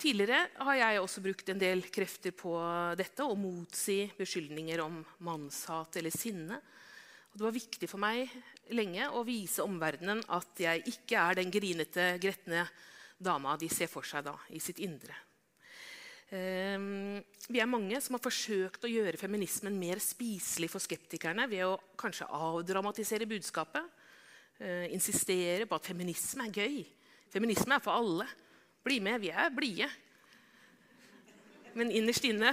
Tidligere 0.00 0.46
har 0.64 0.78
jeg 0.78 1.02
også 1.02 1.20
brukt 1.20 1.52
en 1.52 1.60
del 1.60 1.84
krefter 1.92 2.32
på 2.32 2.54
dette 2.96 3.26
og 3.28 3.36
motsi 3.36 3.98
beskyldninger 4.16 4.80
om 4.80 5.02
mannshat 5.28 6.00
eller 6.00 6.14
sinne. 6.14 6.56
Og 6.56 7.36
det 7.36 7.44
var 7.50 7.58
viktig 7.58 7.90
for 7.92 8.00
meg 8.00 8.32
lenge 8.72 9.12
å 9.12 9.20
vise 9.28 9.60
omverdenen 9.60 10.24
at 10.32 10.64
jeg 10.64 10.86
ikke 10.88 11.20
er 11.20 11.42
den 11.42 11.52
grinete, 11.52 12.14
gretne 12.22 12.64
dama 13.20 13.60
de 13.60 13.68
ser 13.68 13.92
for 13.92 14.08
seg 14.08 14.24
da, 14.24 14.38
i 14.56 14.62
sitt 14.64 14.80
indre. 14.80 15.12
Ehm, 16.30 17.18
vi 17.50 17.58
er 17.58 17.66
mange 17.66 17.98
som 17.98 18.14
har 18.14 18.22
forsøkt 18.22 18.84
å 18.86 18.90
gjøre 18.90 19.18
feminismen 19.18 19.74
mer 19.74 19.98
spiselig 20.02 20.68
for 20.70 20.82
skeptikerne 20.82 21.48
ved 21.50 21.64
å 21.66 21.78
kanskje 21.98 22.28
avdramatisere 22.30 23.26
budskapet. 23.30 23.82
Eh, 24.60 24.86
insistere 24.94 25.66
på 25.66 25.74
at 25.74 25.88
feminisme 25.90 26.46
er 26.46 26.54
gøy. 26.54 26.84
Feminisme 27.32 27.74
er 27.74 27.82
for 27.82 27.98
alle. 27.98 28.28
Bli 28.84 29.00
med, 29.02 29.18
vi 29.24 29.32
er 29.34 29.50
blide. 29.50 29.88
Men 31.74 31.90
innerst 31.90 32.26
inne 32.26 32.52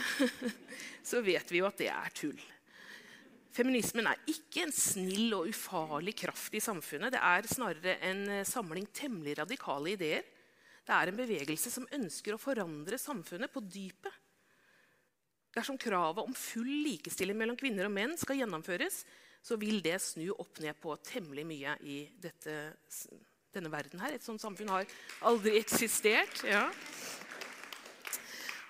så 1.10 1.22
vet 1.26 1.52
vi 1.52 1.62
jo 1.62 1.68
at 1.70 1.78
det 1.78 1.92
er 1.94 2.16
tull. 2.18 2.40
Feminismen 3.54 4.10
er 4.10 4.26
ikke 4.30 4.66
en 4.66 4.74
snill 4.74 5.34
og 5.38 5.50
ufarlig 5.50 6.16
kraft 6.18 6.58
i 6.58 6.62
samfunnet. 6.62 7.14
Det 7.14 7.22
er 7.22 7.50
snarere 7.50 7.96
en 8.10 8.26
eh, 8.40 8.48
samling 8.48 8.90
temmelig 8.90 9.38
radikale 9.44 9.94
ideer. 9.94 10.26
Det 10.88 10.96
er 10.96 11.12
en 11.12 11.20
bevegelse 11.20 11.72
som 11.72 11.88
ønsker 11.98 12.36
å 12.36 12.40
forandre 12.40 13.00
samfunnet 13.02 13.52
på 13.52 13.60
dypet. 13.68 14.14
Dersom 15.58 15.80
kravet 15.82 16.24
om 16.24 16.36
full 16.38 16.70
likestilling 16.86 17.36
mellom 17.36 17.58
kvinner 17.60 17.90
og 17.90 17.96
menn 17.96 18.14
skal 18.20 18.40
gjennomføres, 18.40 19.02
så 19.44 19.58
vil 19.60 19.82
det 19.84 19.98
snu 20.04 20.30
opp 20.38 20.62
ned 20.64 20.78
på 20.80 20.96
temmelig 21.04 21.44
mye 21.50 21.74
i 21.84 21.98
dette, 22.22 22.56
denne 23.56 23.72
verden. 23.74 24.00
her. 24.00 24.16
Et 24.16 24.24
sånt 24.24 24.42
samfunn 24.42 24.72
har 24.72 24.88
aldri 25.28 25.58
eksistert. 25.60 26.44
Ja. 26.48 26.70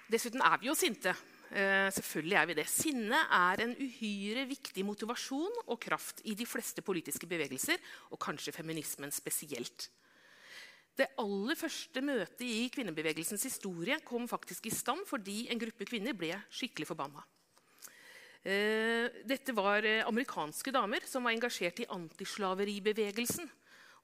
Dessuten 0.10 0.42
er 0.42 0.58
vi 0.62 0.72
jo 0.72 0.78
sinte. 0.78 1.14
Uh, 1.48 1.88
selvfølgelig 1.96 2.38
er 2.40 2.48
vi 2.50 2.58
det. 2.58 2.68
Sinne 2.72 3.22
er 3.32 3.64
en 3.64 3.76
uhyre 3.78 4.48
viktig 4.50 4.84
motivasjon 4.88 5.62
og 5.68 5.80
kraft 5.84 6.26
i 6.26 6.34
de 6.40 6.48
fleste 6.50 6.82
politiske 6.82 7.30
bevegelser, 7.30 7.78
og 8.12 8.20
kanskje 8.26 8.56
feminismen 8.56 9.14
spesielt. 9.16 9.90
Det 10.98 11.12
aller 11.22 11.58
første 11.58 12.02
møtet 12.02 12.42
i 12.48 12.70
kvinnebevegelsens 12.74 13.44
historie 13.46 14.00
kom 14.06 14.26
faktisk 14.30 14.66
i 14.66 14.74
stand 14.74 15.06
fordi 15.06 15.44
en 15.52 15.62
gruppe 15.62 15.86
kvinner 15.86 16.18
ble 16.18 16.32
skikkelig 16.50 16.88
forbanna. 16.90 17.22
Uh, 18.48 19.06
dette 19.28 19.54
var 19.54 19.86
uh, 19.86 20.08
amerikanske 20.08 20.72
damer 20.74 21.06
som 21.06 21.26
var 21.28 21.36
engasjert 21.36 21.84
i 21.84 21.90
antislaveribevegelsen. 21.94 23.50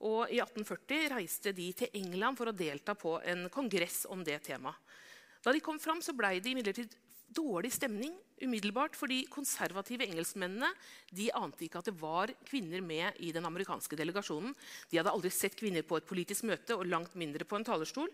Og 0.04 0.28
I 0.36 0.42
1840 0.44 1.10
reiste 1.16 1.54
de 1.56 1.70
til 1.80 1.98
England 1.98 2.38
for 2.38 2.52
å 2.52 2.56
delta 2.56 2.94
på 3.00 3.16
en 3.24 3.48
kongress 3.54 4.04
om 4.12 4.22
det 4.26 4.42
temaet. 4.50 4.78
Da 5.44 5.52
de 5.52 5.60
kom 5.64 5.80
fram, 5.80 6.00
så 6.04 6.14
ble 6.16 6.38
de 6.40 6.54
imidlertid 6.54 6.94
dårlig 7.36 7.74
stemning 7.76 8.14
umiddelbart. 8.44 8.98
For 8.98 9.12
de 9.12 9.24
konservative 9.32 10.06
engelskmennene 10.08 10.70
de 11.16 11.30
ante 11.38 11.66
ikke 11.66 11.82
at 11.82 11.90
det 11.90 11.96
var 12.00 12.34
kvinner 12.48 12.84
med 12.86 13.20
i 13.24 13.32
den 13.36 13.46
amerikanske 13.48 13.98
delegasjonen. 14.00 14.56
De 14.92 15.00
hadde 15.00 15.14
aldri 15.14 15.32
sett 15.34 15.58
kvinner 15.60 15.86
på 15.88 16.00
et 16.00 16.08
politisk 16.10 16.48
møte 16.50 16.78
og 16.78 16.88
langt 16.90 17.18
mindre 17.20 17.48
på 17.48 17.60
en 17.60 17.68
talerstol. 17.68 18.12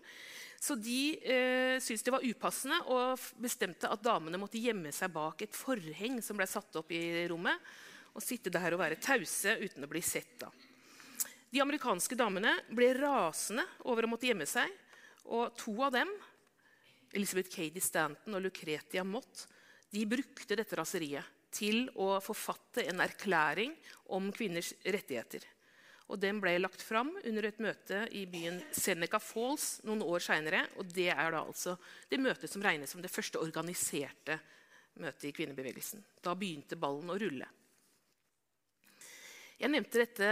Så 0.60 0.76
de 0.76 1.16
eh, 1.24 1.76
syntes 1.80 2.04
det 2.04 2.12
var 2.12 2.24
upassende 2.26 2.80
og 2.92 3.20
bestemte 3.40 3.88
at 3.88 4.02
damene 4.04 4.40
måtte 4.40 4.60
gjemme 4.60 4.92
seg 4.92 5.12
bak 5.14 5.46
et 5.46 5.56
forheng 5.56 6.20
som 6.24 6.36
ble 6.36 6.48
satt 6.50 6.76
opp 6.76 6.92
i 6.92 7.24
rommet, 7.30 7.56
og 8.10 8.24
sitte 8.24 8.50
der 8.52 8.74
og 8.74 8.82
være 8.82 8.98
tause 9.00 9.54
uten 9.62 9.86
å 9.86 9.88
bli 9.88 10.02
sett. 10.04 10.34
da. 10.42 10.50
De 11.50 11.62
amerikanske 11.62 12.14
damene 12.18 12.52
ble 12.74 12.92
rasende 12.98 13.64
over 13.90 14.06
å 14.06 14.10
måtte 14.12 14.28
gjemme 14.28 14.46
seg. 14.46 14.70
Og 15.30 15.54
to 15.58 15.74
av 15.82 15.94
dem 15.94 16.10
Elizabeth 17.12 17.50
Cady 17.50 17.82
Stanton 17.82 18.36
og 18.36 18.44
Lucretia 18.44 19.04
Mott 19.04 19.46
de 19.90 20.04
brukte 20.06 20.56
dette 20.58 20.76
raseriet 20.78 21.38
til 21.50 21.88
å 21.98 22.12
forfatte 22.22 22.84
en 22.86 23.02
erklæring 23.02 23.72
om 24.14 24.30
kvinners 24.34 24.70
rettigheter. 24.86 25.42
Og 26.10 26.18
Den 26.18 26.40
ble 26.42 26.56
lagt 26.58 26.82
fram 26.82 27.12
under 27.22 27.46
et 27.46 27.58
møte 27.62 28.04
i 28.18 28.24
byen 28.30 28.58
Seneca 28.74 29.20
Falls 29.22 29.78
noen 29.86 30.02
år 30.02 30.22
seinere. 30.22 30.64
Det 30.82 31.10
er 31.12 31.30
da 31.34 31.44
altså 31.44 31.76
det 32.10 32.18
møtet 32.22 32.50
som 32.50 32.62
regnes 32.62 32.90
som 32.90 33.02
det 33.02 33.12
første 33.12 33.38
organiserte 33.38 34.38
møtet 34.98 35.28
i 35.30 35.34
kvinnebevegelsen. 35.34 36.02
Da 36.22 36.34
begynte 36.38 36.78
ballen 36.78 37.10
å 37.10 37.18
rulle. 37.18 37.46
Jeg 39.60 39.68
nevnte 39.74 40.00
dette 40.00 40.28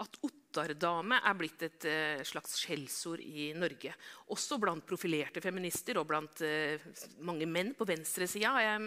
at 0.00 0.14
Ottardame 0.24 1.18
er 1.20 1.36
blitt 1.36 1.62
et 1.66 1.84
uh, 1.84 2.22
slags 2.24 2.56
skjellsord 2.62 3.20
i 3.20 3.50
Norge. 3.58 3.92
Også 4.32 4.56
blant 4.60 4.86
profilerte 4.88 5.42
feminister 5.44 6.00
og 6.00 6.06
blant 6.08 6.40
uh, 6.40 6.86
mange 7.28 7.44
menn 7.44 7.74
på 7.76 7.84
venstresida 7.88 8.54
har 8.54 8.64
jeg 8.64 8.86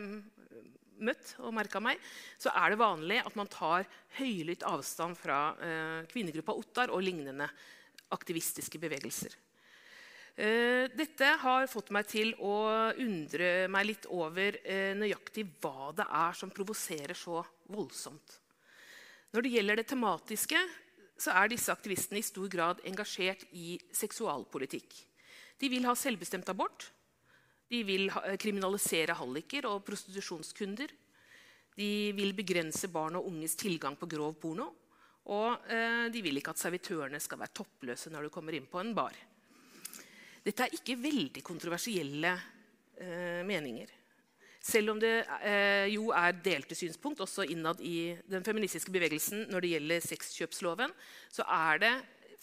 møtt 0.97 1.35
og 1.45 1.53
merka 1.53 1.77
meg, 1.83 2.01
så 2.41 2.49
er 2.57 2.73
det 2.73 2.79
vanlig 2.81 3.19
at 3.21 3.35
man 3.37 3.51
tar 3.53 3.85
høylytt 4.17 4.65
avstand 4.65 5.19
fra 5.19 5.41
uh, 5.59 5.99
kvinnegruppa 6.09 6.57
Ottar 6.57 6.89
og 6.89 7.05
lignende 7.05 7.45
aktivistiske 8.15 8.81
bevegelser. 8.81 9.43
Dette 10.37 11.29
har 11.41 11.63
fått 11.65 11.87
meg 11.95 12.05
til 12.05 12.29
å 12.45 12.53
undre 13.01 13.47
meg 13.73 13.87
litt 13.89 14.03
over 14.13 14.53
nøyaktig 14.93 15.47
hva 15.63 15.89
det 15.97 16.05
er 16.05 16.37
som 16.37 16.51
provoserer 16.53 17.17
så 17.17 17.41
voldsomt. 17.73 18.35
Når 19.35 19.43
det 19.43 19.53
gjelder 19.53 19.79
det 19.79 19.87
tematiske, 19.89 20.59
så 21.17 21.33
er 21.33 21.49
disse 21.51 21.73
aktivistene 21.73 22.21
i 22.21 22.25
stor 22.25 22.47
grad 22.51 22.83
engasjert 22.87 23.43
i 23.57 23.75
seksualpolitikk. 23.95 24.93
De 25.57 25.69
vil 25.71 25.87
ha 25.89 25.95
selvbestemt 25.97 26.49
abort. 26.53 26.91
De 27.67 27.81
vil 27.83 28.07
kriminalisere 28.39 29.17
halliker 29.17 29.67
og 29.67 29.83
prostitusjonskunder. 29.87 30.93
De 31.77 31.89
vil 32.17 32.33
begrense 32.37 32.89
barn 32.89 33.17
og 33.19 33.27
unges 33.29 33.57
tilgang 33.59 33.97
på 33.99 34.09
grov 34.09 34.37
porno. 34.41 34.69
Og 35.27 35.67
eh, 35.67 36.07
de 36.13 36.21
vil 36.23 36.39
ikke 36.39 36.53
at 36.55 36.61
servitørene 36.61 37.19
skal 37.19 37.41
være 37.41 37.57
toppløse 37.59 38.13
når 38.13 38.27
du 38.27 38.33
kommer 38.33 38.55
inn 38.55 38.69
på 38.71 38.79
en 38.79 38.93
bar. 38.95 39.17
Dette 40.45 40.63
er 40.63 40.77
ikke 40.77 40.95
veldig 41.01 41.43
kontroversielle 41.43 42.31
eh, 42.95 43.43
meninger. 43.43 43.91
Selv 44.67 44.91
om 44.91 44.99
det 44.99 45.21
eh, 45.47 45.87
jo 45.93 46.09
er 46.11 46.35
delte 46.43 46.75
synspunkt 46.75 47.21
også 47.23 47.45
innad 47.47 47.79
i 47.79 48.11
den 48.27 48.43
feministiske 48.43 48.91
bevegelsen 48.91 49.45
når 49.51 49.63
det 49.63 49.69
gjelder 49.75 50.03
sexkjøpsloven, 50.03 50.95
så 51.31 51.45
er 51.47 51.83
det 51.85 51.93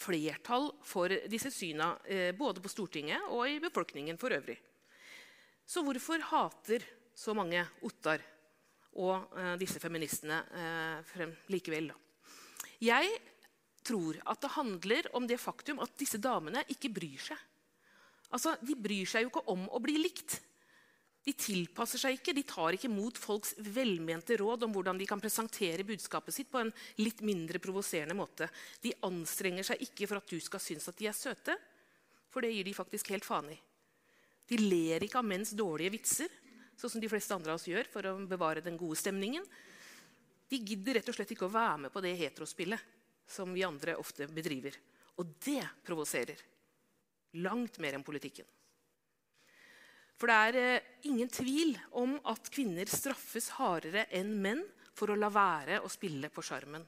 flertall 0.01 0.71
for 0.85 1.13
disse 1.31 1.51
syna 1.53 1.93
eh, 2.09 2.31
både 2.35 2.63
på 2.63 2.71
Stortinget 2.71 3.29
og 3.29 3.45
i 3.49 3.59
befolkningen 3.63 4.17
for 4.21 4.33
øvrig. 4.35 4.57
Så 5.65 5.83
hvorfor 5.85 6.21
hater 6.31 6.83
så 7.15 7.33
mange 7.37 7.61
Ottar 7.85 8.23
og 8.97 9.37
eh, 9.37 9.53
disse 9.61 9.81
feministene 9.83 10.41
eh, 10.49 10.99
frem, 11.05 11.35
likevel? 11.53 11.91
Da? 11.93 12.33
Jeg 12.83 13.13
tror 13.85 14.17
at 14.25 14.41
det 14.41 14.55
handler 14.57 15.11
om 15.13 15.29
det 15.29 15.39
faktum 15.41 15.79
at 15.83 15.93
disse 15.99 16.17
damene 16.21 16.65
ikke 16.73 16.89
bryr 16.93 17.21
seg. 17.29 17.37
Altså, 18.33 18.55
De 18.65 18.73
bryr 18.73 19.05
seg 19.07 19.25
jo 19.25 19.31
ikke 19.31 19.45
om 19.53 19.67
å 19.69 19.81
bli 19.83 19.99
likt. 20.01 20.39
De 21.25 21.33
tilpasser 21.33 21.97
seg 21.97 22.19
ikke, 22.19 22.35
de 22.37 22.43
tar 22.45 22.75
ikke 22.75 22.85
imot 22.85 23.17
folks 23.17 23.55
velmente 23.73 24.35
råd 24.37 24.67
om 24.67 24.75
hvordan 24.75 24.99
de 24.99 25.07
kan 25.09 25.21
presentere 25.21 25.85
budskapet 25.87 26.35
sitt 26.35 26.51
på 26.51 26.61
en 26.61 26.69
litt 27.01 27.23
mindre 27.25 27.57
provoserende 27.63 28.13
måte. 28.17 28.45
De 28.83 28.93
anstrenger 29.07 29.65
seg 29.65 29.81
ikke 29.87 30.05
for 30.11 30.21
at 30.21 30.29
du 30.29 30.37
skal 30.43 30.61
synes 30.61 30.85
at 30.91 30.99
de 30.99 31.09
er 31.09 31.17
søte, 31.17 31.55
for 32.29 32.45
det 32.45 32.53
gir 32.53 32.67
de 32.67 32.75
faktisk 32.77 33.09
helt 33.09 33.25
faen 33.25 33.49
i. 33.55 33.57
De 34.45 34.59
ler 34.61 35.01
ikke 35.01 35.17
av 35.17 35.25
menns 35.25 35.55
dårlige 35.57 35.95
vitser, 35.95 36.29
sånn 36.77 36.93
som 36.93 37.01
de 37.01 37.09
fleste 37.09 37.33
andre 37.33 37.55
av 37.55 37.57
oss 37.57 37.69
gjør 37.71 37.89
for 37.89 38.05
å 38.05 38.17
bevare 38.29 38.61
den 38.61 38.77
gode 38.77 38.99
stemningen. 38.99 39.45
De 40.45 40.59
gidder 40.61 40.99
rett 40.99 41.09
og 41.09 41.17
slett 41.17 41.33
ikke 41.33 41.47
å 41.47 41.55
være 41.55 41.87
med 41.87 41.93
på 41.93 42.03
det 42.05 42.13
heterospillet 42.19 42.91
som 43.25 43.49
vi 43.55 43.65
andre 43.65 43.95
ofte 43.97 44.27
bedriver. 44.29 44.77
Og 45.17 45.31
det 45.41 45.63
provoserer. 45.87 46.37
Langt 47.41 47.79
mer 47.81 47.97
enn 47.97 48.05
politikken. 48.05 48.45
For 50.25 50.31
det 50.33 50.43
er 50.49 50.55
eh, 50.57 50.85
ingen 51.05 51.29
tvil 51.29 51.75
om 52.01 52.15
at 52.25 52.47
kvinner 52.49 52.89
straffes 52.89 53.51
hardere 53.59 54.07
enn 54.17 54.31
menn 54.41 54.63
for 54.97 55.11
å 55.13 55.17
la 55.21 55.27
være 55.29 55.83
å 55.85 55.89
spille 55.93 56.31
på 56.33 56.41
sjarmen. 56.41 56.81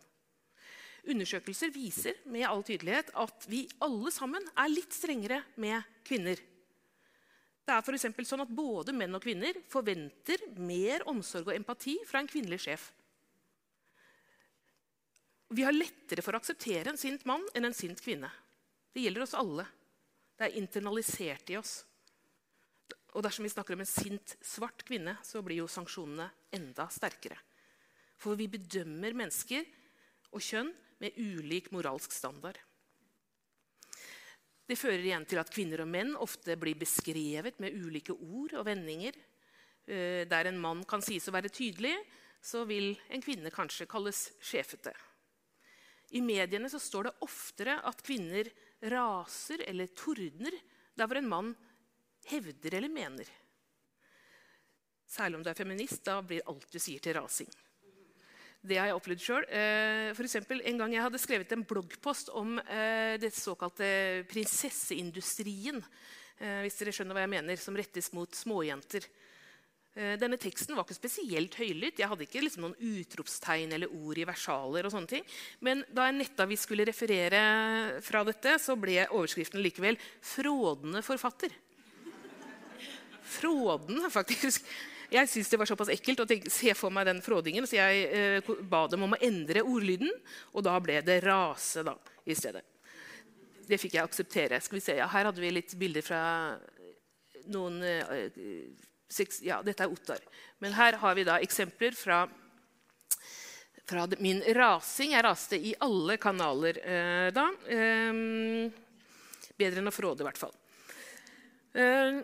Undersøkelser 1.05 1.69
viser 1.69 2.15
med 2.33 2.47
all 2.49 2.63
tydelighet 2.65 3.11
at 3.13 3.45
vi 3.45 3.59
alle 3.85 4.09
sammen 4.09 4.41
er 4.57 4.71
litt 4.71 4.95
strengere 4.97 5.37
med 5.61 5.85
kvinner. 6.07 6.41
Det 7.61 7.75
er 7.75 7.85
for 7.85 8.25
sånn 8.25 8.41
at 8.41 8.55
Både 8.57 8.95
menn 8.97 9.13
og 9.13 9.21
kvinner 9.21 9.59
forventer 9.69 10.41
mer 10.57 11.05
omsorg 11.05 11.51
og 11.51 11.59
empati 11.59 11.93
fra 12.09 12.23
en 12.23 12.29
kvinnelig 12.31 12.63
sjef. 12.63 12.87
Vi 15.53 15.61
har 15.61 15.77
lettere 15.77 16.25
for 16.25 16.33
å 16.33 16.41
akseptere 16.41 16.89
en 16.89 16.97
sint 16.97 17.21
mann 17.29 17.45
enn 17.53 17.69
en 17.69 17.77
sint 17.77 18.01
kvinne. 18.01 18.33
Det 18.89 19.05
gjelder 19.05 19.27
oss 19.27 19.37
alle. 19.37 19.67
Det 20.33 20.49
er 20.49 20.57
internalisert 20.57 21.53
i 21.53 21.59
oss. 21.61 21.83
Og 23.15 23.23
dersom 23.23 23.47
vi 23.47 23.51
snakker 23.51 23.77
om 23.77 23.83
en 23.83 23.89
sint, 23.89 24.35
svart 24.43 24.83
kvinne, 24.87 25.15
så 25.23 25.41
blir 25.45 25.61
jo 25.61 25.71
sanksjonene 25.71 26.27
enda 26.53 26.87
sterkere. 26.91 27.37
For 28.19 28.37
vi 28.37 28.49
bedømmer 28.51 29.15
mennesker 29.17 29.65
og 30.33 30.43
kjønn 30.43 30.73
med 31.01 31.17
ulik 31.17 31.71
moralsk 31.71 32.11
standard. 32.13 32.57
Det 34.67 34.75
fører 34.75 35.05
igjen 35.05 35.25
til 35.29 35.39
at 35.39 35.51
kvinner 35.53 35.85
og 35.85 35.89
menn 35.89 36.15
ofte 36.19 36.57
blir 36.59 36.75
beskrevet 36.75 37.61
med 37.63 37.77
ulike 37.77 38.11
ord 38.11 38.57
og 38.59 38.65
vendinger. 38.67 39.15
Eh, 39.87 40.25
der 40.27 40.49
en 40.49 40.59
mann 40.59 40.83
kan 40.83 41.03
sies 41.05 41.29
å 41.29 41.35
være 41.35 41.53
tydelig, 41.53 41.95
så 42.43 42.65
vil 42.67 42.91
en 43.07 43.23
kvinne 43.23 43.51
kanskje 43.53 43.87
kalles 43.89 44.25
sjefete. 44.43 44.91
I 46.15 46.21
mediene 46.23 46.69
så 46.71 46.79
står 46.79 47.07
det 47.07 47.15
oftere 47.23 47.77
at 47.87 48.03
kvinner 48.03 48.49
raser 48.91 49.63
eller 49.67 49.91
tordner 49.95 50.55
der 50.97 51.07
hvor 51.07 51.19
en 51.19 51.31
mann 51.31 51.55
hevder 52.31 52.79
eller 52.79 52.91
mener. 52.91 53.29
Særlig 55.07 55.39
om 55.39 55.45
du 55.45 55.49
er 55.49 55.57
feminist. 55.57 56.03
Da 56.05 56.19
blir 56.21 56.45
alt 56.47 56.67
du 56.71 56.79
sier, 56.79 56.99
til 57.03 57.15
rasing. 57.17 57.49
Det 58.67 58.79
har 58.79 58.89
jeg 58.89 58.97
opplevd 58.97 59.23
sjøl. 59.23 59.45
Eh, 59.47 60.59
en 60.67 60.81
gang 60.81 60.93
jeg 60.95 61.05
hadde 61.05 61.21
skrevet 61.21 61.53
en 61.55 61.63
bloggpost 61.67 62.31
om 62.35 62.57
eh, 62.59 63.15
det 63.21 63.31
såkalte 63.35 64.25
prinsesseindustrien. 64.27 65.79
Eh, 66.41 66.59
hvis 66.65 66.79
dere 66.81 66.93
skjønner 66.95 67.15
hva 67.15 67.23
jeg 67.23 67.33
mener, 67.37 67.61
som 67.61 67.77
rettes 67.77 68.11
mot 68.17 68.29
småjenter. 68.35 69.07
Denne 69.97 70.37
teksten 70.37 70.75
var 70.77 70.85
ikke 70.85 70.93
spesielt 70.93 71.55
høylytt. 71.57 71.97
Jeg 71.97 72.05
hadde 72.05 72.27
ikke 72.27 72.43
liksom 72.43 72.67
noen 72.67 72.99
utropstegn 73.01 73.71
eller 73.73 73.89
ord 73.89 74.19
i 74.21 74.27
versaler. 74.29 74.85
og 74.85 74.93
sånne 74.93 75.09
ting. 75.09 75.23
Men 75.65 75.81
da 75.89 76.05
en 76.05 76.19
nettavis 76.21 76.67
skulle 76.67 76.85
referere 76.85 77.39
fra 78.05 78.21
dette, 78.27 78.59
så 78.61 78.75
ble 78.77 79.07
overskriften 79.07 79.57
likevel 79.57 79.97
'Frådende 79.97 81.01
forfatter'. 81.01 81.55
Frådende, 83.27 84.09
faktisk. 84.13 84.65
Jeg 85.11 85.29
syntes 85.31 85.49
det 85.51 85.59
var 85.61 85.69
såpass 85.69 85.91
ekkelt 85.93 86.19
å 86.19 86.27
se 86.51 86.73
for 86.75 86.91
meg 86.91 87.07
den 87.07 87.21
frådingen, 87.23 87.67
så 87.67 87.77
jeg 87.77 88.07
eh, 88.11 88.49
ba 88.67 88.81
dem 88.91 89.05
om 89.05 89.15
å 89.15 89.21
endre 89.23 89.63
ordlyden. 89.63 90.11
Og 90.51 90.65
da 90.67 90.75
ble 90.83 90.99
det 91.05 91.21
'rase' 91.23 91.85
da, 91.87 91.95
i 92.27 92.35
stedet. 92.35 92.65
Det 93.67 93.79
fikk 93.79 93.95
jeg 93.95 94.03
akseptere. 94.03 94.59
Skal 94.63 94.79
vi 94.79 94.83
se, 94.83 94.97
ja, 94.99 95.07
Her 95.11 95.29
hadde 95.29 95.43
vi 95.43 95.51
litt 95.51 95.75
bilder 95.79 96.03
fra 96.03 96.21
noen 97.51 97.79
eh, 97.83 98.27
ja, 99.47 99.61
dette 99.63 99.83
er 99.83 99.91
Ottar. 99.91 100.19
Men 100.59 100.75
her 100.75 100.99
har 100.99 101.15
vi 101.15 101.23
da 101.27 101.39
eksempler 101.39 101.95
fra, 101.95 102.25
fra 103.87 104.07
min 104.19 104.43
rasing. 104.55 105.15
Jeg 105.15 105.23
raste 105.23 105.55
i 105.55 105.75
alle 105.79 106.17
kanaler 106.19 106.79
eh, 106.83 107.27
da. 107.31 107.47
Eh, 107.71 108.11
bedre 109.57 109.81
enn 109.81 109.91
å 109.91 109.95
fråde, 109.95 110.23
i 110.23 110.27
hvert 110.27 110.41
fall. 110.41 110.55
Eh, 111.77 112.19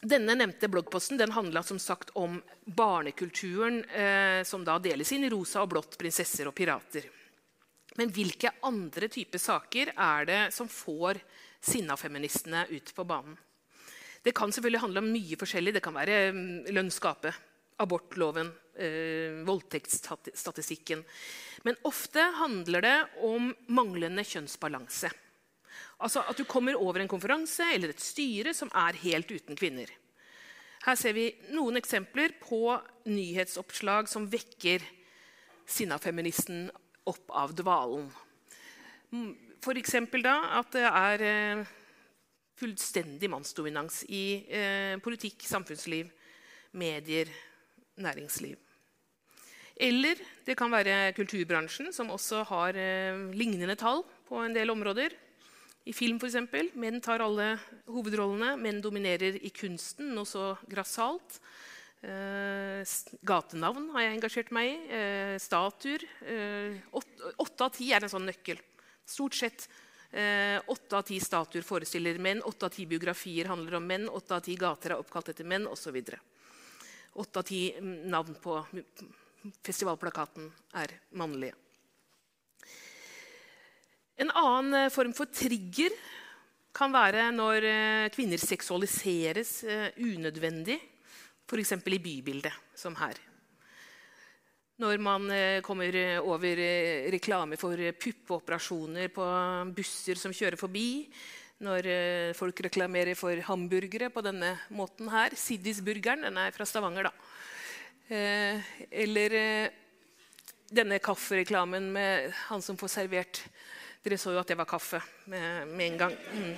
denne 0.00 0.34
nevnte 0.38 0.68
bloggposten 0.70 1.18
den 1.18 1.32
handla 1.34 1.62
som 1.62 1.78
sagt 1.78 2.10
om 2.14 2.38
barnekulturen 2.64 3.84
eh, 3.84 4.42
som 4.46 4.64
da 4.64 4.78
deles 4.78 5.10
inn 5.12 5.26
i 5.26 5.30
rosa 5.32 5.64
og 5.64 5.72
blått, 5.72 5.98
prinsesser 5.98 6.46
og 6.46 6.54
pirater. 6.54 7.08
Men 7.98 8.12
hvilke 8.14 8.52
andre 8.62 9.08
typer 9.10 9.42
saker 9.42 9.90
er 9.96 10.28
det 10.28 10.40
som 10.54 10.70
får 10.70 11.18
sinnafeministene 11.58 12.68
ut 12.70 12.94
på 12.94 13.04
banen? 13.04 13.34
Det 14.22 14.34
kan 14.36 14.52
selvfølgelig 14.54 14.84
handle 14.84 15.02
om 15.02 15.10
mye 15.10 15.38
forskjellig. 15.40 15.74
Det 15.74 15.82
kan 15.82 15.96
være 15.96 16.18
mm, 16.34 16.70
lønnsgapet, 16.74 17.34
abortloven, 17.82 18.52
eh, 18.78 19.42
voldtektsstatistikken. 19.46 21.02
Men 21.66 21.78
ofte 21.90 22.22
handler 22.38 22.86
det 22.86 22.98
om 23.26 23.50
manglende 23.74 24.22
kjønnsbalanse. 24.26 25.10
Altså 25.98 26.22
at 26.30 26.38
du 26.38 26.44
kommer 26.46 26.78
over 26.78 27.02
en 27.02 27.10
konferanse 27.10 27.64
eller 27.74 27.92
et 27.92 28.02
styre 28.02 28.54
som 28.54 28.70
er 28.76 29.00
helt 29.02 29.30
uten 29.32 29.58
kvinner. 29.58 29.90
Her 30.84 30.98
ser 30.98 31.16
vi 31.16 31.26
noen 31.52 31.80
eksempler 31.80 32.36
på 32.40 32.62
nyhetsoppslag 33.10 34.06
som 34.10 34.28
vekker 34.30 34.84
sinnafeministen 35.68 36.68
opp 37.08 37.34
av 37.34 37.52
dvalen. 37.56 38.06
For 39.64 39.74
da 40.22 40.36
at 40.60 40.70
det 40.76 40.86
er 40.86 41.24
eh, 41.26 41.66
fullstendig 42.58 43.30
mannsdominans 43.32 44.04
i 44.08 44.44
eh, 44.46 44.94
politikk, 45.02 45.42
samfunnsliv, 45.48 46.10
medier, 46.78 47.30
næringsliv. 47.98 48.56
Eller 49.78 50.18
det 50.46 50.56
kan 50.58 50.70
være 50.70 51.12
kulturbransjen, 51.14 51.92
som 51.94 52.10
også 52.10 52.44
har 52.50 52.78
eh, 52.78 53.18
lignende 53.34 53.76
tall 53.78 54.04
på 54.28 54.40
en 54.42 54.54
del 54.54 54.70
områder. 54.74 55.14
I 55.88 55.94
film 55.96 56.20
f.eks. 56.20 56.36
Menn 56.76 57.00
tar 57.00 57.24
alle 57.24 57.54
hovedrollene. 57.88 58.54
Menn 58.60 58.82
dominerer 58.84 59.40
i 59.40 59.50
kunsten, 59.54 60.12
noe 60.16 60.28
så 60.28 60.52
grassat. 60.68 61.40
Eh, 62.04 62.84
gatenavn 63.26 63.88
har 63.96 64.04
jeg 64.04 64.16
engasjert 64.18 64.52
meg 64.54 64.70
i. 64.70 64.78
Eh, 64.92 65.36
statuer. 65.40 66.04
Eh, 66.28 66.80
åtte 66.92 67.64
av 67.64 67.72
ti 67.74 67.88
er 67.92 68.04
en 68.04 68.12
sånn 68.12 68.28
nøkkel. 68.28 68.60
Stort 69.08 69.38
sett 69.38 69.68
Eh, 70.10 70.60
åtte 70.66 70.96
av 70.96 71.02
ti 71.04 71.18
statuer 71.20 71.62
forestiller 71.62 72.16
menn, 72.18 72.40
åtte 72.40 72.64
av 72.64 72.72
ti 72.72 72.86
biografier 72.88 73.50
handler 73.50 73.74
om 73.76 73.86
menn, 73.86 74.08
åtte 74.08 74.38
av 74.38 74.40
ti 74.40 74.54
gater 74.56 74.94
er 74.94 75.02
oppkalt 75.02 75.28
etter 75.34 75.44
menn 75.44 75.68
osv. 75.68 75.98
Åtte 77.12 77.42
av 77.42 77.44
ti 77.44 77.60
navn 77.82 78.38
på 78.40 78.56
festivalplakaten 79.60 80.48
er 80.80 80.96
mannlige. 81.12 81.67
En 84.18 84.32
annen 84.34 84.84
eh, 84.84 84.92
form 84.92 85.14
for 85.16 85.30
trigger 85.30 85.94
kan 86.74 86.92
være 86.94 87.30
når 87.34 87.68
eh, 87.70 88.10
kvinner 88.14 88.42
seksualiseres 88.42 89.62
unødvendig, 89.96 90.78
f.eks. 91.48 91.72
i 91.78 92.02
bybildet, 92.02 92.52
som 92.76 92.98
her. 92.98 93.18
Når 94.78 95.00
man 95.02 95.24
eh, 95.34 95.58
kommer 95.66 95.90
eh, 95.98 96.20
over 96.22 96.60
eh, 96.62 97.08
reklame 97.10 97.56
for 97.58 97.80
puppeoperasjoner 97.98 99.10
på 99.10 99.24
busser 99.74 100.20
som 100.20 100.34
kjører 100.34 100.58
forbi. 100.60 101.08
Når 101.66 101.88
folk 102.38 102.60
reklamerer 102.62 103.18
for 103.18 103.34
hamburgere 103.48 104.12
på 104.14 104.22
denne 104.22 104.52
måten 104.70 105.08
her. 105.10 105.34
Siddisburgeren. 105.34 106.22
Den 106.28 106.38
er 106.38 106.54
fra 106.54 106.62
Stavanger, 106.62 107.08
da. 107.08 108.12
Eller 108.86 109.34
denne 110.70 111.00
kaffereklamen 111.02 111.90
med 111.90 112.30
han 112.44 112.62
som 112.62 112.78
får 112.78 112.92
servert 112.92 113.42
Dere 114.04 114.18
så 114.20 114.32
jo 114.34 114.40
at 114.40 114.48
det 114.48 114.58
var 114.58 114.68
kaffe 114.68 115.00
med, 115.26 115.68
med 115.74 115.86
en 115.92 115.98
gang. 116.04 116.14
Mm. 116.32 116.54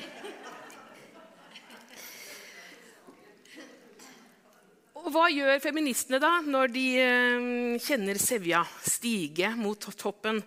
Og 5.01 5.09
hva 5.15 5.31
gjør 5.33 5.63
feministene 5.63 6.21
da 6.21 6.35
når 6.45 6.73
de 6.75 6.85
eh, 7.01 7.49
kjenner 7.81 8.21
sevja 8.21 8.61
stige 8.85 9.55
mot 9.57 9.89
toppen? 9.97 10.43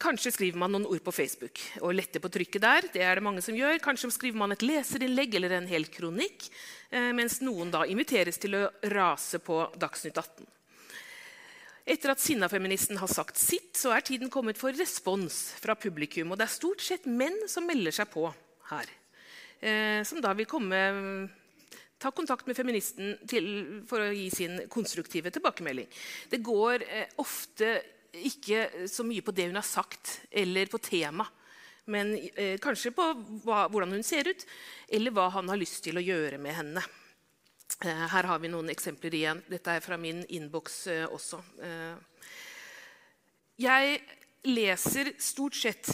Kanskje 0.00 0.32
skriver 0.34 0.60
man 0.60 0.72
noen 0.74 0.88
ord 0.88 1.00
på 1.04 1.12
Facebook 1.14 1.60
og 1.80 1.94
letter 1.96 2.20
på 2.20 2.30
trykket 2.32 2.64
der. 2.64 2.88
det 2.92 3.04
er 3.04 3.16
det 3.16 3.24
mange 3.24 3.44
som 3.44 3.56
gjør. 3.56 3.78
Kanskje 3.84 4.10
skriver 4.12 4.40
man 4.40 4.52
et 4.52 4.64
leserinnlegg 4.64 5.36
eller 5.38 5.56
en 5.56 5.68
hel 5.68 5.88
kronikk, 5.92 6.48
eh, 6.90 7.12
mens 7.16 7.40
noen 7.44 7.72
da 7.72 7.84
inviteres 7.88 8.40
til 8.40 8.56
å 8.58 8.66
rase 8.92 9.40
på 9.44 9.62
Dagsnytt 9.76 10.16
18. 10.16 10.48
Etter 11.86 12.10
at 12.10 12.22
Sinnafeministen 12.22 12.98
har 12.98 13.10
sagt 13.10 13.38
sitt, 13.38 13.76
så 13.78 13.92
er 13.94 14.02
tiden 14.02 14.30
kommet 14.32 14.58
for 14.58 14.74
respons 14.74 15.54
fra 15.62 15.76
publikum. 15.78 16.32
Og 16.32 16.40
det 16.40 16.48
er 16.48 16.56
stort 16.56 16.82
sett 16.82 17.06
menn 17.06 17.44
som 17.50 17.66
melder 17.68 17.94
seg 17.94 18.10
på 18.10 18.26
her. 18.72 18.90
Eh, 19.60 20.00
som 20.02 20.18
da 20.20 20.34
vil 20.34 20.48
komme 20.50 20.80
ta 21.98 22.10
kontakt 22.10 22.46
med 22.46 22.56
feministen 22.58 23.14
til, 23.28 23.46
for 23.88 24.02
å 24.04 24.12
gi 24.12 24.26
sin 24.34 24.58
konstruktive 24.72 25.30
tilbakemelding. 25.32 25.88
Det 26.30 26.42
går 26.44 26.84
eh, 26.84 27.14
ofte 27.22 27.78
ikke 28.16 28.88
så 28.90 29.04
mye 29.06 29.24
på 29.24 29.34
det 29.36 29.48
hun 29.48 29.58
har 29.58 29.66
sagt, 29.66 30.20
eller 30.30 30.68
på 30.72 30.80
tema, 30.82 31.26
men 31.92 32.14
eh, 32.34 32.56
kanskje 32.62 32.92
på 32.96 33.06
hva, 33.44 33.66
hvordan 33.70 33.94
hun 33.96 34.04
ser 34.06 34.28
ut, 34.28 34.46
eller 34.90 35.14
hva 35.14 35.28
han 35.38 35.48
har 35.52 35.60
lyst 35.60 35.84
til 35.86 36.00
å 36.00 36.04
gjøre 36.04 36.40
med 36.42 36.56
henne. 36.58 36.84
Eh, 37.84 38.04
her 38.12 38.28
har 38.30 38.40
vi 38.40 38.50
noen 38.50 38.70
eksempler 38.72 39.14
igjen. 39.14 39.42
Dette 39.50 39.74
er 39.74 39.84
fra 39.84 39.98
min 40.00 40.22
innboks 40.32 40.76
eh, 40.92 41.04
også. 41.12 41.40
Eh, 41.60 42.30
jeg 43.60 43.98
leser 44.46 45.10
stort 45.18 45.56
sett 45.58 45.90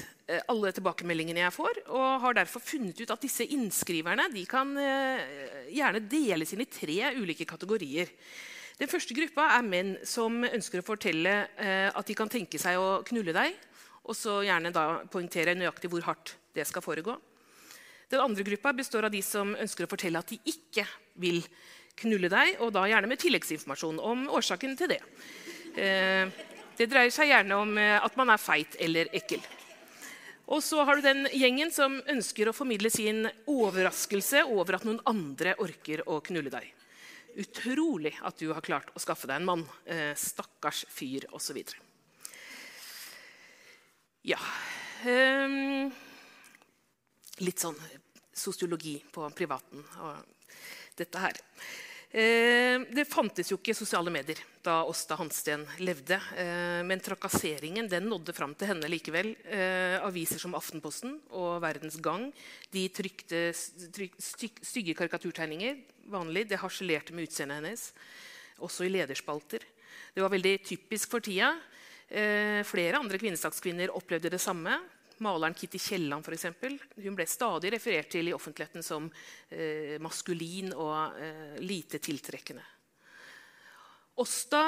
alle 0.49 0.71
tilbakemeldingene 0.73 1.41
jeg 1.43 1.55
får, 1.55 1.79
og 1.93 2.23
har 2.23 2.37
derfor 2.37 2.63
funnet 2.65 2.99
ut 3.01 3.11
at 3.11 3.23
disse 3.25 3.45
innskriverne 3.53 4.27
kan 4.49 4.71
gjerne 5.69 6.03
deles 6.09 6.53
inn 6.55 6.63
i 6.65 6.69
tre 6.71 7.11
ulike 7.19 7.47
kategorier. 7.49 8.11
Den 8.79 8.91
første 8.91 9.17
gruppa 9.17 9.49
er 9.57 9.67
menn 9.67 9.95
som 10.09 10.41
ønsker 10.47 10.81
å 10.81 10.87
fortelle 10.87 11.35
at 11.91 12.09
de 12.09 12.17
kan 12.17 12.31
tenke 12.33 12.61
seg 12.61 12.81
å 12.81 13.03
knulle 13.09 13.35
deg, 13.37 13.57
og 14.05 14.17
så 14.17 14.41
gjerne 14.47 14.73
da 14.75 14.87
poengtere 15.13 15.57
nøyaktig 15.59 15.91
hvor 15.93 16.07
hardt 16.07 16.37
det 16.57 16.69
skal 16.69 16.85
foregå. 16.85 17.17
Den 18.13 18.21
andre 18.21 18.45
gruppa 18.45 18.75
består 18.77 19.09
av 19.09 19.15
de 19.15 19.23
som 19.25 19.55
ønsker 19.57 19.89
å 19.89 19.91
fortelle 19.91 20.21
at 20.21 20.33
de 20.33 20.41
ikke 20.53 20.87
vil 21.21 21.43
knulle 22.03 22.31
deg, 22.33 22.57
og 22.65 22.73
da 22.75 22.87
gjerne 22.89 23.11
med 23.11 23.21
tilleggsinformasjon 23.21 24.01
om 24.01 24.29
årsaken 24.33 24.77
til 24.81 24.95
det. 24.95 25.03
Det 25.73 26.87
dreier 26.89 27.13
seg 27.13 27.29
gjerne 27.31 27.59
om 27.61 27.77
at 27.79 28.17
man 28.17 28.33
er 28.33 28.41
feit 28.41 28.77
eller 28.81 29.13
ekkel. 29.17 29.45
Og 30.53 30.63
så 30.65 30.83
har 30.85 30.99
du 30.99 31.05
den 31.05 31.27
gjengen 31.33 31.71
som 31.73 32.01
ønsker 32.11 32.51
å 32.51 32.57
formidle 32.57 32.91
sin 32.93 33.25
overraskelse 33.49 34.43
over 34.51 34.77
at 34.77 34.87
noen 34.89 35.01
andre 35.09 35.55
orker 35.63 36.03
å 36.11 36.19
knulle 36.25 36.53
deg. 36.53 36.67
Utrolig 37.41 38.13
at 38.21 38.37
du 38.43 38.51
har 38.53 38.65
klart 38.65 38.91
å 38.93 39.01
skaffe 39.01 39.31
deg 39.31 39.41
en 39.41 39.49
mann. 39.49 39.65
Eh, 39.87 40.13
stakkars 40.19 40.85
fyr, 40.93 41.25
osv. 41.33 41.63
Ja 44.23 44.39
um, 45.07 45.89
Litt 47.43 47.59
sånn 47.59 47.79
sosiologi 48.33 48.95
på 49.11 49.25
privaten 49.35 49.83
og 50.05 50.42
dette 50.99 51.23
her. 51.23 51.41
Eh, 52.13 52.83
det 52.93 53.07
fantes 53.09 53.49
jo 53.49 53.57
ikke 53.57 53.73
sosiale 53.73 54.13
medier 54.13 54.37
da 54.61 54.83
Åsta 54.85 55.17
Hansten 55.17 55.63
levde. 55.81 56.19
Eh, 56.37 56.83
men 56.85 57.01
trakasseringen 57.01 57.89
den 57.89 58.11
nådde 58.11 58.35
fram 58.37 58.53
til 58.53 58.69
henne 58.69 58.91
likevel. 58.93 59.33
Eh, 59.49 59.97
aviser 60.05 60.43
som 60.43 60.53
Aftenposten 60.59 61.17
og 61.33 61.63
Verdens 61.65 61.97
Gang 62.05 62.29
de 62.75 62.85
trykte 62.93 63.49
stygge 63.57 64.97
karikaturtegninger. 64.99 65.81
vanlig. 66.13 66.49
Det 66.49 66.59
harselerte 66.59 67.15
med 67.15 67.29
utseendet 67.29 67.63
hennes, 67.63 67.93
også 68.59 68.85
i 68.85 68.91
lederspalter. 68.91 69.63
Det 70.13 70.21
var 70.21 70.29
veldig 70.29 70.59
typisk 70.67 71.09
for 71.09 71.21
tida. 71.21 71.55
Flere 72.67 72.99
andre 72.99 73.17
kvinnesakskvinner 73.17 73.95
opplevde 73.95 74.29
det 74.29 74.41
samme. 74.41 74.81
Maleren 75.23 75.55
Kitty 75.57 75.79
Kielland 75.81 76.27
eksempel, 76.35 76.77
hun 76.99 77.17
ble 77.19 77.27
stadig 77.31 77.73
referert 77.75 78.11
til 78.13 78.29
i 78.31 78.35
offentligheten 78.37 78.85
som 78.85 79.09
eh, 79.49 79.99
maskulin 80.03 80.73
og 80.75 81.19
eh, 81.21 81.59
lite 81.63 82.03
tiltrekkende. 82.03 82.65
Åsta 84.21 84.67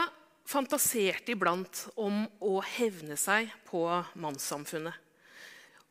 fantaserte 0.49 1.33
iblant 1.35 1.87
om 2.01 2.25
å 2.45 2.59
hevne 2.77 3.17
seg 3.21 3.51
på 3.69 3.85
mannssamfunnet. 4.21 5.01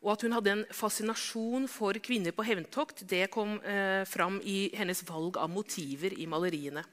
Og 0.03 0.11
at 0.11 0.25
hun 0.25 0.35
hadde 0.35 0.51
en 0.51 0.65
fascinasjon 0.75 1.69
for 1.71 1.95
kvinner 2.03 2.35
på 2.35 2.43
hevntokt, 2.43 3.05
det 3.07 3.29
kom 3.31 3.55
eh, 3.63 4.03
fram 4.09 4.41
i 4.43 4.67
hennes 4.75 4.99
valg 5.07 5.39
av 5.39 5.51
motiver 5.51 6.15
i 6.19 6.27
maleriene. 6.27 6.83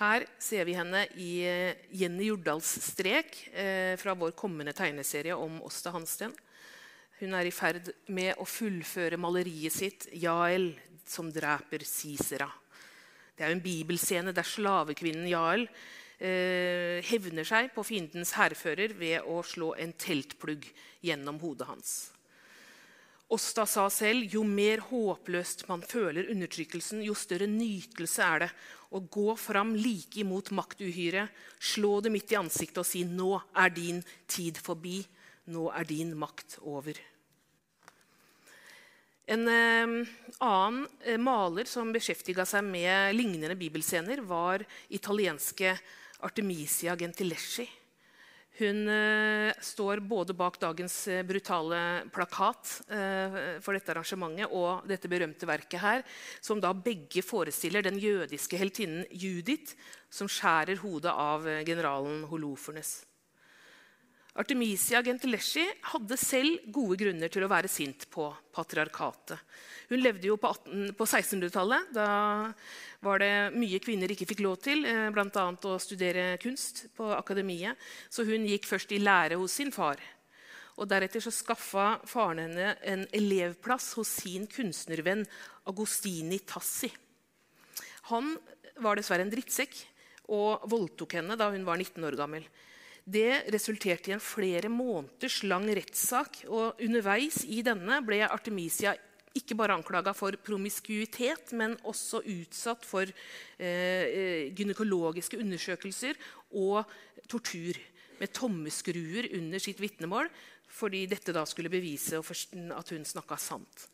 Her 0.00 0.24
ser 0.42 0.66
vi 0.66 0.74
henne 0.74 1.04
i 1.22 1.30
eh, 1.46 1.78
Jenny 1.94 2.26
Jordals 2.30 2.72
strek 2.82 3.38
eh, 3.54 3.94
fra 4.00 4.16
vår 4.18 4.34
kommende 4.38 4.74
tegneserie 4.74 5.38
om 5.38 5.60
Åsta 5.66 5.94
Hansten. 5.94 6.34
Hun 7.20 7.34
er 7.36 7.44
i 7.44 7.52
ferd 7.52 7.90
med 8.16 8.38
å 8.40 8.46
fullføre 8.48 9.18
maleriet 9.20 9.74
sitt 9.74 10.06
'Jael 10.08 10.70
som 11.04 11.26
dreper 11.28 11.82
Sisera'. 11.84 12.48
Det 13.36 13.44
er 13.44 13.52
en 13.52 13.60
bibelscene 13.60 14.32
der 14.32 14.48
slavekvinnen 14.48 15.28
Jael 15.28 15.66
eh, 16.16 17.04
hevner 17.04 17.44
seg 17.44 17.68
på 17.74 17.84
fiendens 17.84 18.32
hærfører 18.38 18.96
ved 18.96 19.28
å 19.28 19.42
slå 19.44 19.74
en 19.76 19.92
teltplugg 20.00 20.64
gjennom 21.04 21.36
hodet 21.44 21.68
hans. 21.68 21.92
Åsta 23.28 23.66
sa 23.68 23.84
selv 23.92 24.32
jo 24.32 24.40
mer 24.40 24.80
håpløst 24.88 25.66
man 25.68 25.84
føler 25.84 26.32
undertrykkelsen, 26.32 27.04
jo 27.04 27.12
større 27.12 27.46
nytelse 27.46 28.24
er 28.24 28.46
det 28.46 28.50
å 28.96 29.04
gå 29.04 29.36
fram 29.36 29.76
like 29.76 30.24
imot 30.24 30.50
maktuhyret, 30.56 31.28
slå 31.60 31.98
det 32.00 32.16
midt 32.16 32.32
i 32.32 32.40
ansiktet 32.40 32.80
og 32.80 32.88
si 32.88 33.04
'Nå 33.04 33.42
er 33.54 33.68
din 33.68 34.02
tid 34.26 34.56
forbi. 34.56 35.04
Nå 35.52 35.68
er 35.68 35.84
din 35.84 36.16
makt 36.16 36.58
over'. 36.64 37.09
En 39.30 39.46
eh, 39.48 40.08
annen 40.42 40.86
eh, 41.04 41.18
maler 41.18 41.68
som 41.70 41.92
beskjeftiga 41.94 42.42
seg 42.48 42.64
med 42.66 43.14
lignende 43.14 43.54
bibelscener, 43.58 44.24
var 44.26 44.64
italienske 44.90 45.76
Artemisia 46.26 46.96
Gentileschi. 46.98 47.68
Hun 48.58 48.88
eh, 48.90 49.52
står 49.62 50.02
både 50.02 50.34
bak 50.34 50.58
dagens 50.60 50.96
eh, 51.08 51.22
brutale 51.22 51.78
plakat 52.10 52.72
for 53.62 53.76
dette 53.76 53.94
arrangementet 53.94 54.50
og 54.50 54.88
dette 54.90 55.08
berømte 55.08 55.46
verket 55.46 55.84
her, 55.84 56.02
som 56.42 56.58
da 56.58 56.72
begge 56.74 57.22
forestiller 57.22 57.86
den 57.86 58.00
jødiske 58.02 58.58
heltinnen 58.58 59.06
Judith, 59.14 59.78
som 60.10 60.26
skjærer 60.26 60.82
hodet 60.82 61.14
av 61.14 61.46
generalen 61.62 62.26
Holofernes. 62.32 63.09
Artemisia 64.38 65.00
Gentileschi 65.02 65.64
hadde 65.90 66.16
selv 66.18 66.68
gode 66.70 67.00
grunner 67.00 67.30
til 67.32 67.42
å 67.42 67.50
være 67.50 67.70
sint 67.70 68.04
på 68.12 68.28
patriarkatet. 68.54 69.40
Hun 69.90 69.98
levde 70.04 70.28
jo 70.28 70.36
på, 70.38 70.52
på 70.94 71.06
1600-tallet. 71.08 71.90
Da 71.96 72.06
var 73.02 73.18
det 73.18 73.32
mye 73.58 73.80
kvinner 73.82 74.12
ikke 74.14 74.28
fikk 74.30 74.44
lov 74.46 74.60
til, 74.62 74.84
eh, 74.86 75.08
bl.a. 75.10 75.26
å 75.50 75.80
studere 75.82 76.36
kunst 76.42 76.84
på 76.94 77.10
akademiet. 77.16 77.74
Så 78.06 78.22
hun 78.28 78.46
gikk 78.46 78.70
først 78.70 78.94
i 78.94 79.02
lære 79.02 79.40
hos 79.40 79.58
sin 79.58 79.74
far. 79.74 79.98
Og 80.78 80.86
Deretter 80.88 81.20
så 81.24 81.34
skaffa 81.34 81.88
faren 82.08 82.44
henne 82.46 82.76
en 82.86 83.02
elevplass 83.16 83.96
hos 83.98 84.14
sin 84.22 84.46
kunstnervenn 84.48 85.26
Agostini 85.66 86.38
Tassi. 86.46 86.92
Han 88.14 88.36
var 88.80 88.96
dessverre 88.96 89.26
en 89.26 89.34
drittsekk 89.34 89.74
og 90.30 90.70
voldtok 90.70 91.18
henne 91.18 91.34
da 91.36 91.50
hun 91.50 91.66
var 91.66 91.82
19 91.82 92.06
år 92.06 92.16
gammel. 92.22 92.46
Det 93.04 93.52
resulterte 93.52 94.10
i 94.10 94.14
en 94.14 94.22
flere 94.22 94.68
måneders 94.72 95.40
lang 95.48 95.68
rettssak. 95.76 96.44
og 96.48 96.80
Underveis 96.82 97.44
i 97.48 97.62
denne 97.64 98.00
ble 98.04 98.20
Artemisia 98.26 98.94
ikke 99.36 99.54
bare 99.54 99.76
anklaga 99.78 100.12
for 100.16 100.34
promiskuitet, 100.42 101.52
men 101.54 101.76
også 101.86 102.22
utsatt 102.26 102.84
for 102.84 103.06
eh, 103.06 104.50
gynekologiske 104.56 105.38
undersøkelser 105.38 106.18
og 106.58 106.82
tortur 107.30 107.78
med 108.20 108.34
tommeskruer 108.34 109.30
under 109.38 109.62
sitt 109.62 109.80
vitnemål, 109.80 110.28
fordi 110.70 111.06
dette 111.10 111.32
da 111.34 111.44
skulle 111.46 111.70
bevise 111.70 112.18
at 112.20 112.92
hun 112.92 113.06
snakka 113.06 113.38
sant. 113.38 113.86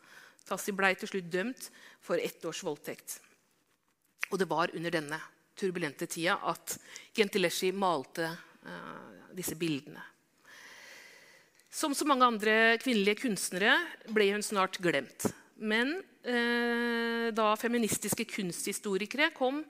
Tassi 0.47 0.73
ble 0.77 0.95
til 0.97 1.11
slutt 1.11 1.31
dømt 1.31 1.71
for 2.05 2.19
ett 2.23 2.45
års 2.47 2.65
voldtekt. 2.65 3.21
Og 4.33 4.41
det 4.41 4.49
var 4.51 4.73
under 4.75 4.91
denne 4.91 5.21
turbulente 5.57 6.09
tida 6.11 6.41
at 6.49 6.79
Gentileschi 7.17 7.73
malte 7.77 8.29
Eh, 8.29 8.56
disse 9.37 9.57
bildene. 9.59 10.03
Som 11.71 11.95
så 11.95 12.07
mange 12.09 12.25
andre 12.25 12.53
kvinnelige 12.81 13.27
kunstnere 13.27 13.75
ble 14.09 14.31
hun 14.33 14.45
snart 14.45 14.79
glemt. 14.81 15.27
Men 15.57 15.91
eh, 16.25 17.33
da 17.37 17.51
feministiske 17.57 18.25
kunsthistorikere 18.29 19.31
kom 19.37 19.63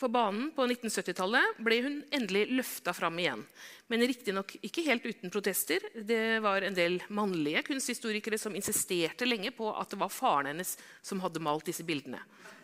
på 0.00 0.08
banen 0.12 0.50
på 0.56 0.64
1970-tallet, 0.68 1.60
ble 1.64 1.78
hun 1.84 1.98
endelig 2.16 2.46
løfta 2.52 2.94
fram 2.96 3.18
igjen. 3.20 3.44
Men 3.92 4.06
riktignok 4.06 4.54
ikke 4.64 4.84
helt 4.86 5.04
uten 5.04 5.32
protester. 5.32 5.84
Det 5.94 6.40
var 6.44 6.64
en 6.64 6.76
del 6.76 7.00
mannlige 7.08 7.64
kunsthistorikere 7.68 8.38
som 8.38 8.56
insisterte 8.56 9.28
lenge 9.28 9.52
på 9.56 9.72
at 9.72 9.92
det 9.92 10.00
var 10.00 10.12
faren 10.12 10.52
hennes 10.52 10.76
som 11.02 11.20
hadde 11.24 11.44
malt 11.44 11.68
disse 11.68 11.84
bildene. 11.84 12.20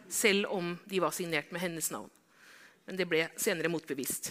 Selv 0.08 0.52
om 0.54 0.76
de 0.86 1.02
var 1.02 1.12
signert 1.16 1.52
med 1.52 1.64
hennes 1.64 1.90
navn. 1.92 2.12
Men 2.86 3.00
det 3.00 3.08
ble 3.10 3.24
senere 3.36 3.72
motbevist. 3.72 4.30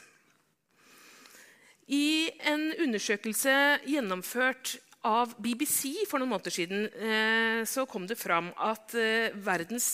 I 1.85 2.31
en 2.49 2.71
undersøkelse 2.81 3.53
gjennomført 3.85 4.77
av 5.05 5.35
BBC 5.37 6.07
for 6.09 6.17
noen 6.17 6.31
måneder 6.33 6.53
siden 6.53 6.87
eh, 6.89 7.61
så 7.69 7.85
kom 7.85 8.07
det 8.09 8.17
fram 8.17 8.49
at 8.57 8.95
eh, 8.97 9.35
verdens 9.45 9.93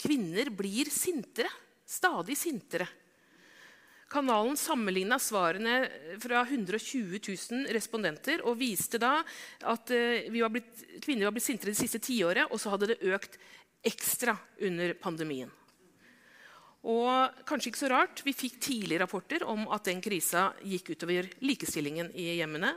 kvinner 0.00 0.52
blir 0.52 0.90
sintere. 0.92 1.48
Stadig 1.90 2.36
sintere. 2.38 2.86
Kanalen 4.10 4.56
sammenligna 4.58 5.16
svarene 5.22 5.84
fra 6.22 6.42
120 6.42 7.20
000 7.24 7.72
respondenter 7.74 8.42
og 8.44 8.58
viste 8.60 9.00
da 9.00 9.20
at 9.70 9.92
eh, 9.94 10.28
var 10.34 10.52
blitt, 10.52 10.84
kvinner 11.00 11.30
var 11.30 11.36
blitt 11.38 11.46
sintere 11.46 11.72
det 11.72 11.80
siste 11.80 12.02
tiåret, 12.04 12.50
og 12.50 12.60
så 12.60 12.74
hadde 12.74 12.92
det 12.92 13.00
økt 13.06 13.40
ekstra 13.86 14.36
under 14.66 14.92
pandemien. 15.00 15.48
Og 16.88 17.42
kanskje 17.44 17.70
ikke 17.70 17.82
så 17.82 17.90
rart, 17.92 18.22
Vi 18.24 18.32
fikk 18.32 18.60
tidlig 18.60 19.00
rapporter 19.00 19.44
om 19.44 19.68
at 19.68 19.84
den 19.84 20.00
krisa 20.00 20.54
gikk 20.64 20.94
utover 20.94 21.28
likestillingen 21.40 22.10
i 22.16 22.38
hjemmene. 22.38 22.72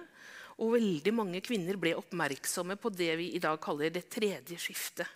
Og 0.60 0.76
veldig 0.76 1.14
mange 1.16 1.42
kvinner 1.42 1.80
ble 1.80 1.96
oppmerksomme 1.96 2.76
på 2.78 2.92
det 2.94 3.16
vi 3.18 3.32
i 3.34 3.40
dag 3.40 3.60
kaller 3.62 3.90
det 3.90 4.10
tredje 4.12 4.58
skiftet. 4.60 5.08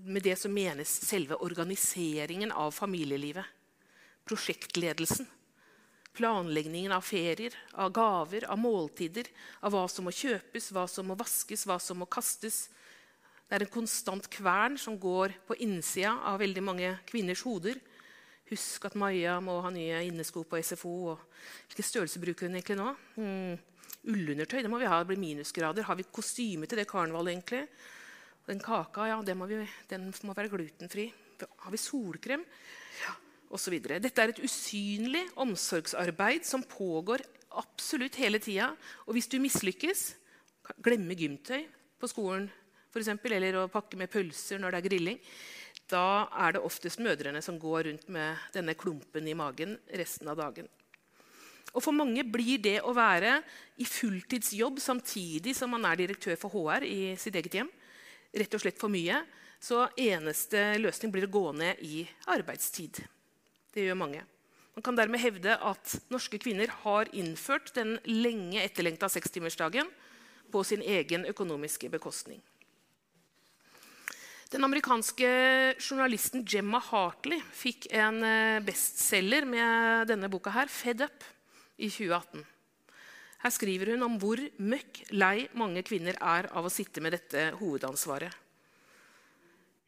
Med 0.00 0.22
det 0.22 0.38
som 0.38 0.54
menes 0.54 0.88
selve 0.88 1.36
organiseringen 1.36 2.52
av 2.52 2.70
familielivet. 2.72 3.44
Prosjektledelsen. 4.24 5.26
Planleggingen 6.16 6.92
av 6.92 7.04
ferier, 7.04 7.54
av 7.74 7.92
gaver, 7.92 8.46
av 8.50 8.58
måltider, 8.58 9.28
av 9.60 9.74
hva 9.74 9.84
som 9.88 10.06
må 10.08 10.14
kjøpes, 10.14 10.70
hva 10.72 10.86
som 10.88 11.06
må 11.06 11.14
vaskes, 11.18 11.66
hva 11.66 11.78
som 11.82 12.00
må 12.00 12.08
kastes, 12.10 12.68
det 13.50 13.56
er 13.56 13.64
en 13.64 13.72
konstant 13.74 14.28
kvern 14.30 14.76
som 14.78 14.94
går 15.02 15.32
på 15.48 15.56
innsida 15.66 16.12
av 16.30 16.36
veldig 16.38 16.62
mange 16.62 16.90
kvinners 17.08 17.40
hoder. 17.42 17.80
Husk 18.46 18.84
at 18.86 18.94
Maja 18.98 19.40
må 19.42 19.56
ha 19.64 19.72
nye 19.74 20.04
innesko 20.06 20.44
på 20.46 20.60
SFO. 20.62 20.92
og 21.10 21.24
Hvilken 21.66 21.86
størrelse 21.88 22.22
bruker 22.22 22.46
hun 22.46 22.54
egentlig 22.54 22.76
nå? 22.78 22.92
Mm. 23.18 23.56
Ullundertøy 24.14 24.62
det 24.62 24.70
må 24.70 24.78
vi 24.78 24.86
ha, 24.86 25.00
det 25.02 25.10
blir 25.10 25.18
minusgrader. 25.18 25.82
Har 25.88 25.98
vi 25.98 26.06
kostyme 26.06 26.70
til 26.70 26.78
det 26.78 26.86
karnevalet? 26.92 27.34
egentlig? 27.34 27.64
Den 28.46 28.62
kaka 28.62 29.08
ja, 29.10 29.18
den 29.26 29.38
må, 29.42 29.50
vi, 29.50 29.58
den 29.90 30.06
må 30.22 30.38
være 30.38 30.52
glutenfri. 30.54 31.08
Har 31.42 31.74
vi 31.74 31.82
solkrem? 31.82 32.46
Ja, 33.02 33.16
Osv. 33.50 33.80
Dette 33.82 34.22
er 34.22 34.30
et 34.30 34.44
usynlig 34.46 35.24
omsorgsarbeid 35.42 36.46
som 36.46 36.62
pågår 36.62 37.26
absolutt 37.58 38.22
hele 38.22 38.38
tida. 38.38 38.70
Og 39.10 39.18
hvis 39.18 39.26
du 39.26 39.40
mislykkes, 39.42 40.06
glemme 40.86 41.18
gymtøy 41.18 41.66
på 41.98 42.14
skolen 42.14 42.46
for 42.90 43.02
eksempel, 43.02 43.34
eller 43.36 43.60
å 43.60 43.70
pakke 43.70 43.98
med 43.98 44.10
pølser 44.12 44.60
når 44.60 44.74
det 44.74 44.80
er 44.80 44.88
grilling, 44.88 45.18
da 45.90 46.28
er 46.44 46.54
det 46.54 46.62
oftest 46.66 47.00
mødrene 47.02 47.42
som 47.42 47.58
går 47.58 47.88
rundt 47.88 48.06
med 48.12 48.50
denne 48.54 48.76
klumpen 48.78 49.26
i 49.26 49.36
magen 49.38 49.76
resten 49.98 50.30
av 50.30 50.38
dagen. 50.38 50.68
Og 51.70 51.82
For 51.84 51.94
mange 51.94 52.24
blir 52.26 52.58
det 52.62 52.80
å 52.82 52.94
være 52.94 53.36
i 53.78 53.86
fulltidsjobb 53.86 54.80
samtidig 54.82 55.54
som 55.54 55.70
man 55.70 55.86
er 55.86 56.00
direktør 56.02 56.38
for 56.40 56.50
HR 56.50 56.86
i 56.86 57.14
sitt 57.20 57.36
eget 57.38 57.60
hjem, 57.60 57.70
rett 58.34 58.56
og 58.56 58.62
slett 58.62 58.80
for 58.80 58.90
mye. 58.90 59.22
Så 59.60 59.84
eneste 60.00 60.58
løsning 60.80 61.12
blir 61.12 61.28
å 61.28 61.30
gå 61.30 61.44
ned 61.52 61.82
i 61.84 62.02
arbeidstid. 62.32 63.02
Det 63.70 63.84
gjør 63.84 63.98
mange. 64.02 64.24
Man 64.74 64.86
kan 64.86 64.96
dermed 64.96 65.20
hevde 65.20 65.58
at 65.60 65.96
norske 66.10 66.38
kvinner 66.40 66.70
har 66.82 67.10
innført 67.12 67.74
den 67.76 67.98
lenge 68.08 68.62
etterlengta 68.64 69.10
sekstimersdagen 69.12 69.90
på 70.50 70.62
sin 70.64 70.82
egen 70.82 71.26
økonomiske 71.28 71.90
bekostning. 71.92 72.40
Den 74.50 74.64
amerikanske 74.66 75.28
journalisten 75.78 76.42
Gemma 76.42 76.80
Hartley 76.82 77.38
fikk 77.54 77.86
en 77.94 78.16
eh, 78.26 78.62
bestselger 78.66 79.44
med 79.46 80.08
denne 80.10 80.26
boka, 80.30 80.50
her, 80.50 80.66
'Fed 80.66 81.04
Up', 81.06 81.26
i 81.78 81.86
2018. 81.86 82.42
Her 83.40 83.52
skriver 83.54 83.92
hun 83.94 84.02
om 84.02 84.16
hvor 84.20 84.42
møkk 84.58 85.04
lei 85.14 85.46
mange 85.54 85.84
kvinner 85.86 86.18
er 86.18 86.48
av 86.50 86.66
å 86.66 86.72
sitte 86.72 87.00
med 87.00 87.14
dette 87.14 87.44
hovedansvaret. 87.60 88.34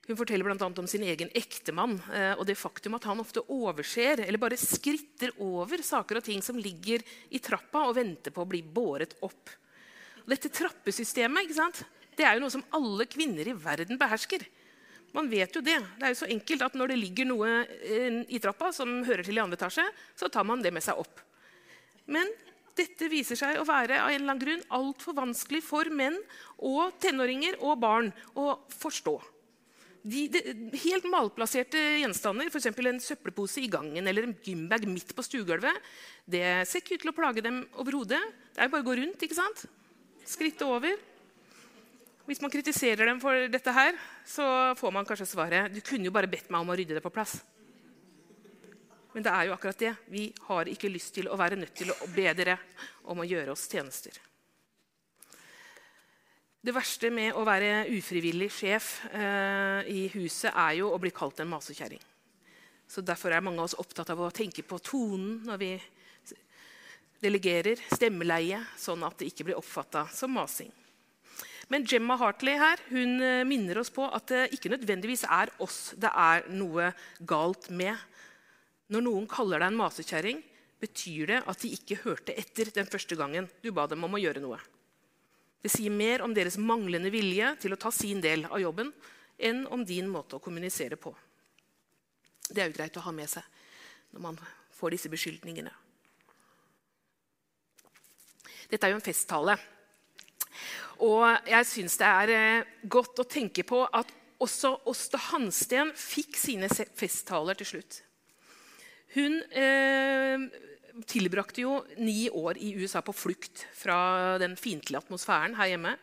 Hun 0.06 0.18
forteller 0.18 0.46
bl.a. 0.46 0.68
om 0.70 0.88
sin 0.90 1.02
egen 1.10 1.32
ektemann 1.34 1.96
eh, 2.14 2.32
og 2.36 2.46
det 2.46 2.56
faktum 2.58 2.94
at 2.98 3.08
han 3.10 3.20
ofte 3.22 3.42
overser 3.42 4.22
eller 4.22 4.40
bare 4.42 4.58
skritter 4.58 5.34
over 5.42 5.82
saker 5.82 6.20
og 6.20 6.26
ting 6.26 6.42
som 6.42 6.58
ligger 6.58 7.02
i 7.34 7.42
trappa 7.42 7.82
og 7.88 7.98
venter 7.98 8.30
på 8.34 8.46
å 8.46 8.50
bli 8.54 8.62
båret 8.62 9.18
opp. 9.26 9.50
Dette 10.22 10.54
trappesystemet 10.54 11.48
ikke 11.48 11.58
sant? 11.58 11.82
Det 12.16 12.26
er 12.26 12.36
jo 12.36 12.44
noe 12.44 12.52
som 12.52 12.64
alle 12.76 13.06
kvinner 13.10 13.48
i 13.48 13.56
verden 13.56 14.00
behersker. 14.00 14.44
Man 15.16 15.28
vet 15.28 15.52
jo 15.56 15.60
det. 15.64 15.78
Det 15.98 16.06
er 16.06 16.14
jo 16.14 16.20
så 16.22 16.30
enkelt 16.32 16.64
at 16.64 16.78
Når 16.78 16.92
det 16.92 17.00
ligger 17.00 17.28
noe 17.28 17.50
eh, 17.64 18.22
i 18.32 18.40
trappa 18.40 18.72
som 18.72 19.02
hører 19.04 19.24
til 19.26 19.36
i 19.36 19.42
andre 19.42 19.58
etasje, 19.60 19.84
så 20.16 20.30
tar 20.32 20.46
man 20.48 20.64
det 20.64 20.72
med 20.72 20.84
seg 20.84 21.00
opp. 21.00 21.20
Men 22.08 22.28
dette 22.76 23.10
viser 23.12 23.36
seg 23.36 23.58
å 23.60 23.66
være 23.68 24.00
av 24.00 24.08
en 24.08 24.16
eller 24.16 24.32
annen 24.32 24.40
grunn 24.40 24.64
altfor 24.72 25.16
vanskelig 25.18 25.60
for 25.64 25.88
menn 25.92 26.16
og 26.64 26.96
tenåringer 27.02 27.60
og 27.60 27.76
barn 27.82 28.08
å 28.38 28.54
forstå. 28.72 29.18
De, 30.02 30.24
de, 30.32 30.40
helt 30.82 31.04
malplasserte 31.06 31.78
gjenstander, 32.00 32.48
f.eks. 32.50 32.72
en 32.72 32.98
søppelpose 33.04 33.60
i 33.62 33.68
gangen 33.70 34.08
eller 34.08 34.26
en 34.26 34.34
gymbag 34.42 34.88
midt 34.90 35.12
på 35.14 35.22
stuegulvet, 35.22 35.92
det 36.26 36.42
ser 36.66 36.82
ikke 36.82 36.96
ut 36.96 37.04
til 37.04 37.12
å 37.12 37.16
plage 37.20 37.44
dem 37.44 37.60
overhodet. 37.78 38.18
Det 38.50 38.64
er 38.64 38.66
jo 38.70 38.74
bare 38.74 38.86
å 38.86 38.88
gå 38.88 38.96
rundt. 38.98 39.22
ikke 39.22 39.38
sant? 39.38 39.66
Skrittet 40.26 40.64
over. 40.66 40.96
Hvis 42.26 42.40
man 42.42 42.52
kritiserer 42.52 43.08
dem 43.08 43.20
for 43.20 43.48
dette, 43.50 43.72
her, 43.74 43.96
så 44.24 44.44
får 44.78 44.92
man 44.94 45.06
kanskje 45.06 45.26
svaret 45.32 45.72
du 45.74 45.80
kunne 45.82 46.06
jo 46.06 46.14
bare 46.14 46.30
bedt 46.30 46.52
meg 46.52 46.62
om 46.62 46.70
å 46.70 46.76
rydde 46.78 46.98
det 46.98 47.02
på 47.02 47.10
plass. 47.14 47.40
Men 49.12 49.26
det 49.26 49.32
er 49.32 49.48
jo 49.48 49.54
akkurat 49.56 49.80
det. 49.82 49.94
Vi 50.08 50.28
har 50.46 50.70
ikke 50.70 50.90
lyst 50.92 51.12
til 51.18 51.28
å 51.28 51.36
være 51.36 51.58
nødt 51.58 51.74
til 51.76 51.90
å 51.92 51.96
be 52.14 52.30
dere 52.36 52.56
om 53.10 53.20
å 53.20 53.26
gjøre 53.26 53.52
oss 53.52 53.66
tjenester. 53.68 54.14
Det 56.62 56.72
verste 56.72 57.10
med 57.10 57.34
å 57.34 57.42
være 57.42 57.88
ufrivillig 57.90 58.48
sjef 58.54 58.92
eh, 59.10 59.82
i 59.90 60.06
huset 60.14 60.52
er 60.54 60.76
jo 60.78 60.92
å 60.94 61.00
bli 61.02 61.10
kalt 61.10 61.42
en 61.42 61.50
masekjerring. 61.50 62.00
Så 62.86 63.02
Derfor 63.02 63.34
er 63.34 63.42
mange 63.42 63.58
av 63.58 63.66
oss 63.66 63.80
opptatt 63.82 64.12
av 64.14 64.22
å 64.22 64.30
tenke 64.30 64.62
på 64.62 64.78
tonen 64.78 65.40
når 65.48 65.58
vi 65.58 65.72
delegerer, 67.22 67.82
stemmeleie, 67.94 68.60
sånn 68.78 69.02
at 69.06 69.18
det 69.18 69.32
ikke 69.32 69.48
blir 69.50 69.58
oppfatta 69.58 70.06
som 70.14 70.32
masing. 70.34 70.70
Men 71.72 71.86
Gemma 71.88 72.18
Hartley 72.20 72.58
her, 72.60 72.80
hun 72.92 73.16
eh, 73.24 73.42
minner 73.48 73.80
oss 73.80 73.90
på 73.94 74.04
at 74.04 74.28
det 74.28 74.42
ikke 74.58 74.74
nødvendigvis 74.74 75.24
er 75.24 75.52
oss 75.64 75.94
det 75.96 76.10
er 76.12 76.44
noe 76.52 76.90
galt 77.28 77.70
med. 77.72 77.96
Når 78.92 79.06
noen 79.06 79.28
kaller 79.30 79.62
deg 79.62 79.72
en 79.72 79.78
masekjerring, 79.80 80.42
betyr 80.82 81.30
det 81.30 81.40
at 81.48 81.62
de 81.62 81.70
ikke 81.72 82.00
hørte 82.02 82.36
etter 82.36 82.68
den 82.74 82.88
første 82.90 83.16
gangen 83.16 83.48
du 83.64 83.70
ba 83.72 83.86
dem 83.88 84.04
om 84.04 84.18
å 84.18 84.20
gjøre 84.20 84.42
noe. 84.44 84.58
Det 85.62 85.70
sier 85.70 85.94
mer 85.94 86.24
om 86.26 86.34
deres 86.34 86.58
manglende 86.58 87.12
vilje 87.14 87.54
til 87.62 87.72
å 87.72 87.80
ta 87.80 87.92
sin 87.94 88.20
del 88.20 88.44
av 88.50 88.60
jobben 88.60 88.90
enn 89.38 89.62
om 89.72 89.84
din 89.86 90.10
måte 90.10 90.36
å 90.36 90.42
kommunisere 90.42 90.98
på. 91.00 91.14
Det 92.50 92.60
er 92.60 92.68
jo 92.68 92.76
greit 92.76 92.98
å 92.98 93.04
ha 93.06 93.14
med 93.14 93.30
seg 93.30 93.46
når 94.12 94.24
man 94.26 94.40
får 94.76 94.96
disse 94.96 95.10
beskyldningene. 95.12 95.72
Dette 98.68 98.88
er 98.88 98.92
jo 98.92 98.98
en 98.98 99.04
festtale. 99.04 99.56
Og 101.02 101.26
jeg 101.48 101.68
syns 101.68 101.98
det 102.00 102.08
er 102.08 102.34
eh, 102.36 102.72
godt 102.90 103.22
å 103.22 103.28
tenke 103.28 103.64
på 103.66 103.84
at 103.86 104.10
også 104.42 104.74
Åste 104.90 105.20
Hansten 105.30 105.92
fikk 105.94 106.36
sine 106.38 106.68
festtaler 106.70 107.58
til 107.58 107.74
slutt. 107.74 108.00
Hun 109.14 109.38
eh, 109.54 110.46
tilbrakte 111.08 111.64
jo 111.64 111.76
ni 112.00 112.26
år 112.30 112.58
i 112.60 112.72
USA 112.80 113.02
på 113.04 113.14
flukt 113.14 113.66
fra 113.76 114.38
den 114.42 114.56
fiendtlige 114.58 115.02
atmosfæren 115.02 115.56
her 115.58 115.74
hjemme, 115.74 115.96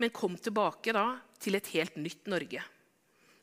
men 0.00 0.14
kom 0.14 0.38
tilbake 0.38 0.94
da 0.94 1.10
til 1.42 1.58
et 1.58 1.68
helt 1.74 1.98
nytt 2.00 2.30
Norge. 2.30 2.62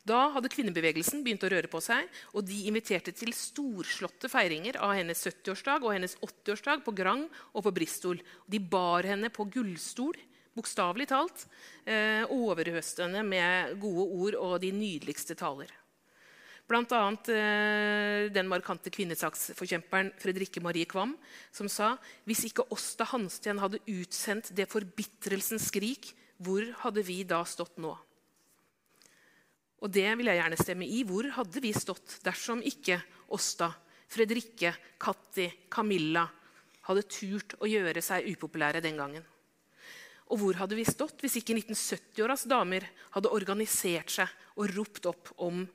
Da 0.01 0.21
hadde 0.33 0.49
kvinnebevegelsen 0.49 1.21
begynt 1.21 1.43
å 1.45 1.51
røre 1.53 1.69
på 1.69 1.77
seg, 1.83 2.07
og 2.33 2.47
de 2.47 2.63
inviterte 2.65 3.13
til 3.13 3.35
storslåtte 3.37 4.31
feiringer 4.33 4.79
av 4.81 4.95
hennes 4.97 5.21
70-årsdag 5.21 5.85
og 5.85 5.93
hennes 5.93 6.15
80-årsdag 6.17 6.81
på 6.87 6.93
Grang 6.97 7.27
og 7.53 7.67
på 7.67 7.73
Bristol. 7.75 8.23
De 8.49 8.57
bar 8.57 9.05
henne 9.05 9.29
på 9.29 9.45
gullstol 9.53 10.17
bokstavelig 10.57 11.07
talt, 11.11 11.45
eh, 11.85 12.23
overøste 12.29 13.07
med 13.23 13.79
gode 13.79 14.07
ord 14.07 14.39
og 14.39 14.57
de 14.61 14.71
nydeligste 14.75 15.35
taler. 15.35 15.71
Bl.a. 16.71 17.01
Eh, 17.27 18.29
den 18.31 18.47
markante 18.47 18.91
kvinnesaksforkjemperen 18.93 20.13
Fredrikke 20.21 20.61
Marie 20.63 20.87
Kvam, 20.87 21.17
som 21.51 21.67
sa 21.67 21.97
hvis 22.27 22.45
ikke 22.47 22.67
Åsta 22.71 23.07
Hansten 23.11 23.59
hadde 23.59 23.81
utsendt 23.91 24.53
det 24.55 24.69
forbitrelsens 24.71 25.67
skrik, 25.67 26.13
hvor 26.41 26.63
hadde 26.85 27.03
vi 27.05 27.21
da 27.27 27.43
stått 27.45 27.77
nå? 27.81 27.91
Og 29.81 29.89
det 29.89 30.07
vil 30.17 30.29
jeg 30.29 30.37
gjerne 30.37 30.59
stemme 30.61 30.87
i. 30.87 31.01
Hvor 31.09 31.27
hadde 31.35 31.61
vi 31.63 31.73
stått 31.73 32.19
dersom 32.25 32.61
ikke 32.65 32.99
Åsta, 33.33 33.71
Fredrikke, 34.11 34.73
Katti, 35.01 35.47
Camilla 35.71 36.25
hadde 36.87 37.05
turt 37.09 37.55
å 37.61 37.69
gjøre 37.69 38.03
seg 38.03 38.27
upopulære 38.33 38.81
den 38.83 38.99
gangen? 38.99 39.30
Og 40.31 40.39
hvor 40.39 40.57
hadde 40.61 40.77
vi 40.77 40.87
stått 40.87 41.19
hvis 41.23 41.41
ikke 41.41 41.57
1970-åras 41.57 42.45
damer 42.49 42.85
hadde 43.11 43.31
organisert 43.35 44.13
seg 44.13 44.31
og 44.55 44.71
ropt 44.77 45.09
opp 45.11 45.31
om 45.43 45.65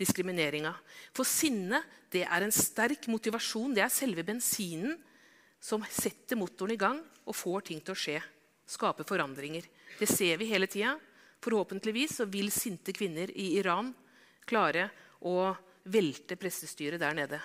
diskrimineringa? 0.00 0.72
For 1.12 1.28
sinne 1.28 1.82
det 2.12 2.24
er 2.24 2.46
en 2.46 2.54
sterk 2.54 3.10
motivasjon. 3.12 3.74
Det 3.76 3.84
er 3.84 3.92
selve 3.92 4.24
bensinen 4.26 4.96
som 5.60 5.84
setter 5.84 6.40
motoren 6.40 6.72
i 6.74 6.80
gang 6.80 7.02
og 7.28 7.36
får 7.36 7.68
ting 7.68 7.84
til 7.84 7.92
å 7.92 8.00
skje. 8.00 8.16
Skape 8.70 9.04
forandringer. 9.04 9.66
Det 9.98 10.08
ser 10.08 10.40
vi 10.40 10.48
hele 10.48 10.70
tida. 10.70 10.96
Forhåpentligvis 11.44 12.22
vil 12.32 12.48
sinte 12.52 12.94
kvinner 12.96 13.30
i 13.32 13.54
Iran 13.60 13.92
klare 14.48 14.88
å 15.28 15.52
velte 15.90 16.36
prestestyret 16.40 17.00
der 17.00 17.16
nede. 17.16 17.40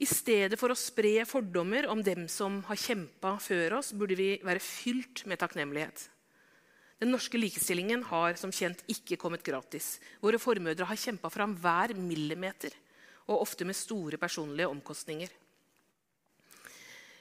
I 0.00 0.08
stedet 0.08 0.58
for 0.58 0.72
å 0.72 0.78
spre 0.78 1.26
fordommer 1.28 1.86
om 1.92 2.00
dem 2.02 2.24
som 2.30 2.62
har 2.68 2.80
kjempa 2.80 3.36
før 3.42 3.78
oss, 3.78 3.92
burde 3.92 4.16
vi 4.18 4.30
være 4.42 4.62
fylt 4.62 5.26
med 5.28 5.40
takknemlighet. 5.42 6.08
Den 7.02 7.10
norske 7.10 7.38
likestillingen 7.38 8.04
har 8.08 8.36
som 8.38 8.52
kjent 8.54 8.84
ikke 8.90 9.18
kommet 9.18 9.44
gratis. 9.44 9.96
Våre 10.22 10.38
formødre 10.38 10.86
har 10.86 10.98
kjempa 10.98 11.30
fram 11.34 11.56
hver 11.58 11.96
millimeter, 11.98 12.70
og 13.26 13.42
ofte 13.42 13.66
med 13.66 13.76
store 13.78 14.18
personlige 14.22 14.70
omkostninger. 14.70 15.30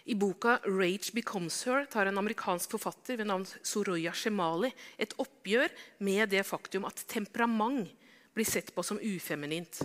I 0.06 0.16
boka 0.16 0.60
'Rage 0.66 1.14
Becomes 1.14 1.64
Her' 1.66 1.86
tar 1.86 2.06
en 2.06 2.18
amerikansk 2.18 2.72
forfatter 2.72 3.18
ved 3.18 3.28
navn 3.28 3.46
Soroya 3.62 4.14
Shemali 4.14 4.72
et 4.98 5.14
oppgjør 5.18 5.70
med 6.00 6.30
det 6.30 6.46
faktum 6.46 6.86
at 6.86 7.06
temperament 7.08 7.92
blir 8.34 8.46
sett 8.46 8.74
på 8.74 8.84
som 8.84 8.98
ufeminint. 8.98 9.84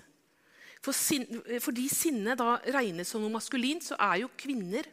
For 0.85 0.95
sin, 0.95 1.25
fordi 1.63 1.89
sinne 1.91 2.37
da 2.39 2.59
regnes 2.75 3.11
som 3.11 3.23
noe 3.25 3.33
maskulint, 3.35 3.85
så 3.85 3.99
er 3.99 4.23
jo 4.23 4.35
kvinner 4.39 4.87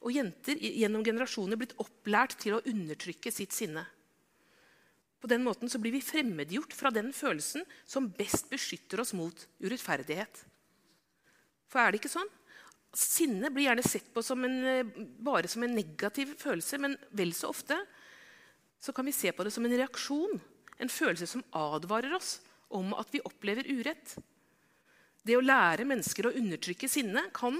og 0.00 0.14
jenter 0.14 0.58
gjennom 0.60 1.04
generasjoner 1.04 1.58
blitt 1.58 1.76
opplært 1.82 2.36
til 2.40 2.56
å 2.56 2.62
undertrykke 2.68 3.32
sitt 3.34 3.54
sinne. 3.56 3.84
På 5.20 5.30
den 5.30 5.42
måten 5.42 5.70
så 5.72 5.80
blir 5.82 5.94
vi 5.96 6.04
fremmedgjort 6.04 6.74
fra 6.76 6.92
den 6.94 7.08
følelsen 7.16 7.64
som 7.88 8.10
best 8.14 8.50
beskytter 8.52 9.00
oss 9.02 9.14
mot 9.16 9.46
urettferdighet. 9.64 10.44
For 11.66 11.82
er 11.82 11.92
det 11.92 12.02
ikke 12.02 12.12
sånn? 12.12 12.30
Sinne 12.96 13.50
blir 13.52 13.66
gjerne 13.66 13.84
sett 13.84 14.06
på 14.14 14.22
som 14.24 14.44
en, 14.46 14.92
bare 15.20 15.50
som 15.50 15.64
en 15.66 15.74
negativ 15.74 16.36
følelse, 16.40 16.78
men 16.80 16.94
vel 17.16 17.34
så 17.36 17.50
ofte 17.52 17.80
så 18.80 18.92
kan 18.94 19.08
vi 19.08 19.16
se 19.16 19.32
på 19.32 19.44
det 19.44 19.52
som 19.52 19.64
en 19.66 19.74
reaksjon. 19.74 20.38
En 20.78 20.92
følelse 20.92 21.26
som 21.28 21.44
advarer 21.56 22.14
oss 22.16 22.36
om 22.76 22.92
at 22.96 23.10
vi 23.12 23.24
opplever 23.24 23.68
urett. 23.72 24.14
Det 25.26 25.34
å 25.34 25.42
lære 25.42 25.86
mennesker 25.88 26.28
å 26.28 26.36
undertrykke 26.38 26.88
sinne 26.90 27.24
kan 27.34 27.56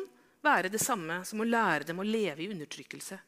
være 0.46 0.70
det 0.70 0.83
samme 0.83 1.22
som 1.26 1.42
å 1.42 1.48
lære 1.48 1.88
dem 1.88 1.98
å 1.98 2.07
leve 2.07 2.44
i 2.44 2.50
undertrykkelse. 2.52 3.18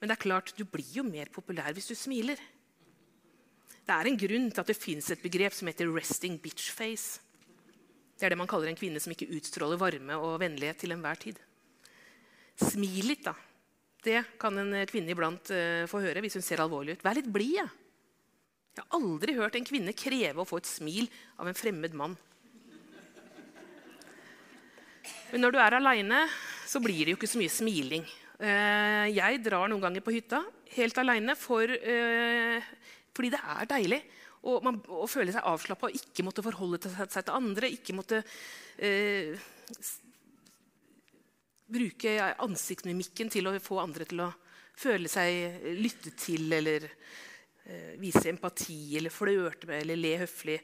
Men 0.00 0.10
det 0.10 0.16
er 0.16 0.24
klart, 0.24 0.54
du 0.56 0.64
blir 0.68 0.88
jo 0.96 1.04
mer 1.04 1.28
populær 1.32 1.74
hvis 1.76 1.90
du 1.92 1.96
smiler. 1.98 2.40
Det 3.84 3.92
er 3.92 4.08
en 4.08 4.18
grunn 4.20 4.48
til 4.48 4.62
at 4.62 4.70
det 4.70 4.78
fins 4.80 5.10
et 5.12 5.20
begrep 5.20 5.52
som 5.52 5.68
heter 5.68 5.90
'resting 5.90 6.38
bitch 6.40 6.72
face'. 6.72 7.20
Det 8.16 8.24
er 8.24 8.32
det 8.32 8.38
man 8.38 8.48
kaller 8.48 8.68
en 8.68 8.78
kvinne 8.78 9.00
som 9.00 9.12
ikke 9.12 9.28
utstråler 9.36 9.76
varme 9.76 10.16
og 10.16 10.40
vennlighet 10.40 10.78
til 10.80 10.92
enhver 10.92 11.18
tid. 11.20 11.38
Smil 12.56 13.04
litt, 13.10 13.24
da. 13.24 13.34
Det 14.04 14.24
kan 14.38 14.56
en 14.58 14.86
kvinne 14.86 15.10
iblant 15.10 15.50
uh, 15.50 15.84
få 15.90 16.00
høre 16.00 16.20
hvis 16.20 16.36
hun 16.38 16.44
ser 16.44 16.62
alvorlig 16.62 16.96
ut. 16.96 17.04
Vær 17.04 17.18
litt 17.18 17.32
blid. 17.32 17.58
Ja. 17.58 17.68
Jeg 18.74 18.84
har 18.84 19.00
aldri 19.00 19.34
hørt 19.34 19.56
en 19.56 19.66
kvinne 19.66 19.92
kreve 19.92 20.40
å 20.40 20.48
få 20.48 20.58
et 20.62 20.70
smil 20.70 21.08
av 21.38 21.48
en 21.48 21.58
fremmed 21.58 21.92
mann. 21.94 22.16
Men 25.34 25.42
når 25.42 25.50
du 25.50 25.58
er 25.58 25.74
aleine, 25.74 26.18
så 26.62 26.78
blir 26.78 27.02
det 27.02 27.10
jo 27.10 27.18
ikke 27.18 27.26
så 27.26 27.40
mye 27.40 27.50
smiling. 27.50 28.04
Eh, 28.38 29.08
jeg 29.10 29.40
drar 29.42 29.66
noen 29.66 29.82
ganger 29.82 30.04
på 30.06 30.14
hytta 30.14 30.38
helt 30.76 30.98
aleine 30.98 31.36
for 31.38 31.70
eh, 31.70 32.62
Fordi 33.14 33.28
det 33.30 33.38
er 33.38 33.68
deilig 33.70 34.00
Og 34.50 34.64
man, 34.66 34.80
å 34.90 35.06
føle 35.06 35.30
seg 35.30 35.46
avslappa 35.46 35.86
og 35.86 35.94
ikke 35.94 36.24
måtte 36.26 36.42
forholde 36.42 36.80
seg 36.90 37.12
til 37.14 37.34
andre. 37.34 37.70
Ikke 37.70 37.94
måtte 37.96 38.22
eh, 38.78 39.34
bruke 41.74 42.16
ansiktsmimikken 42.44 43.30
til 43.32 43.50
å 43.50 43.54
få 43.62 43.78
andre 43.82 44.06
til 44.10 44.22
å 44.26 44.32
føle 44.74 45.10
seg 45.10 45.70
lyttet 45.78 46.18
til 46.20 46.58
eller 46.58 46.86
eh, 46.86 47.94
vise 48.02 48.28
empati 48.30 48.98
eller 48.98 49.14
flørte 49.14 49.70
med 49.70 49.82
eller 49.82 49.98
le 49.98 50.18
høflig. 50.22 50.58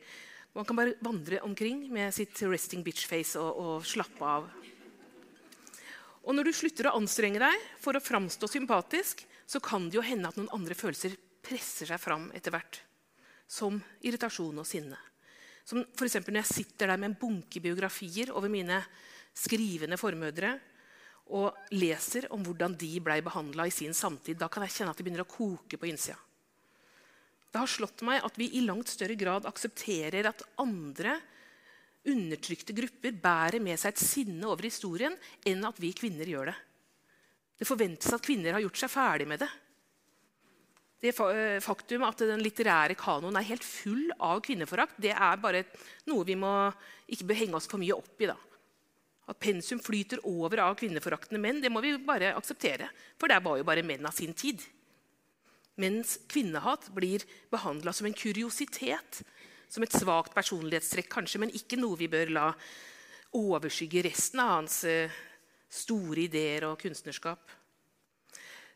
Man 0.53 0.67
kan 0.67 0.77
bare 0.77 0.99
vandre 1.01 1.39
omkring 1.47 1.85
med 1.95 2.11
sitt 2.15 2.43
resting 2.43 2.83
bitch 2.83 3.07
face 3.07 3.39
og, 3.39 3.55
og 3.55 3.87
slappe 3.87 4.27
av. 4.27 4.51
Og 6.31 6.37
når 6.37 6.47
du 6.47 6.55
slutter 6.55 6.87
å 6.87 6.95
anstrenge 6.95 7.41
deg 7.43 7.63
for 7.83 7.99
å 7.99 8.03
framstå 8.03 8.47
sympatisk, 8.47 9.25
så 9.51 9.59
kan 9.59 9.89
det 9.91 9.99
jo 9.99 10.05
hende 10.07 10.31
at 10.31 10.37
noen 10.39 10.53
andre 10.55 10.77
følelser 10.79 11.17
presser 11.43 11.91
seg 11.91 11.99
fram 11.99 12.29
etter 12.39 12.55
hvert. 12.55 12.79
Som 13.51 13.81
irritasjon 14.07 14.61
og 14.63 14.69
sinne. 14.69 14.95
Som 15.67 15.83
f.eks. 15.83 16.21
når 16.23 16.39
jeg 16.45 16.53
sitter 16.53 16.93
der 16.93 17.01
med 17.03 17.11
en 17.11 17.19
bunke 17.19 17.59
biografier 17.59 18.31
over 18.31 18.53
mine 18.53 18.79
skrivende 19.35 19.99
formødre 19.99 20.53
og 21.35 21.75
leser 21.75 22.29
om 22.31 22.47
hvordan 22.47 22.79
de 22.79 22.93
ble 23.03 23.19
behandla 23.27 23.67
i 23.67 23.75
sin 23.75 23.95
samtid. 23.95 24.39
Da 24.39 24.47
kan 24.47 24.63
jeg 24.63 24.77
kjenne 24.77 24.95
at 24.95 25.03
det 25.03 25.09
begynner 25.09 25.27
å 25.27 25.31
koke 25.35 25.83
på 25.83 25.91
innsida. 25.91 26.19
Det 27.51 27.59
har 27.59 27.75
slått 27.75 28.07
meg 28.07 28.23
at 28.23 28.39
vi 28.39 28.53
i 28.55 28.63
langt 28.63 28.95
større 28.95 29.19
grad 29.19 29.51
aksepterer 29.51 30.31
at 30.31 30.47
andre 30.63 31.19
undertrykte 32.09 32.75
grupper 32.77 33.17
bærer 33.21 33.63
med 33.63 33.79
seg 33.81 33.93
et 33.93 34.03
sinne 34.03 34.47
over 34.49 34.65
historien, 34.65 35.17
enn 35.47 35.67
at 35.69 35.81
vi 35.81 35.93
kvinner 35.97 36.29
gjør 36.29 36.51
det. 36.53 36.57
Det 37.61 37.69
forventes 37.69 38.15
at 38.17 38.25
kvinner 38.25 38.57
har 38.57 38.65
gjort 38.65 38.81
seg 38.81 38.93
ferdig 38.93 39.27
med 39.29 39.43
det. 39.43 39.51
Det 41.01 41.13
eh, 41.13 41.59
faktum 41.65 42.05
at 42.09 42.25
den 42.29 42.43
litterære 42.45 42.97
kanoen 43.01 43.37
er 43.37 43.49
helt 43.49 43.65
full 43.65 44.11
av 44.17 44.41
kvinneforakt, 44.45 45.01
det 45.01 45.13
er 45.13 45.41
bare 45.41 45.65
noe 46.09 46.27
vi 46.29 46.37
må 46.41 46.53
ikke 47.09 47.29
bør 47.29 47.41
henge 47.41 47.61
oss 47.61 47.69
for 47.69 47.81
mye 47.81 47.97
opp 47.97 48.21
i. 48.21 48.29
da. 48.29 48.37
At 49.31 49.41
pensum 49.41 49.81
flyter 49.81 50.21
over 50.29 50.65
av 50.65 50.77
kvinneforaktende 50.81 51.41
menn, 51.41 51.61
det 51.63 51.73
må 51.73 51.85
vi 51.85 51.95
bare 52.05 52.35
akseptere. 52.37 52.91
For 53.21 53.33
det 53.33 53.41
var 53.45 53.61
jo 53.61 53.69
bare 53.69 53.85
menn 53.87 54.09
av 54.09 54.17
sin 54.17 54.37
tid 54.37 54.65
mens 55.81 56.19
kvinnehat 56.31 56.89
blir 56.97 57.25
behandla 57.53 57.93
som 57.97 58.09
en 58.09 58.17
kuriositet, 58.17 59.23
som 59.71 59.85
et 59.87 59.95
svakt 59.95 60.35
personlighetstrekk, 60.35 61.09
kanskje, 61.13 61.41
men 61.43 61.55
ikke 61.55 61.79
noe 61.79 61.99
vi 61.99 62.11
bør 62.11 62.33
la 62.35 62.47
overskygge 63.39 64.03
resten 64.09 64.43
av 64.43 64.57
hans 64.57 64.83
eh, 64.89 65.13
store 65.71 66.27
ideer 66.27 66.67
og 66.67 66.81
kunstnerskap. 66.81 67.53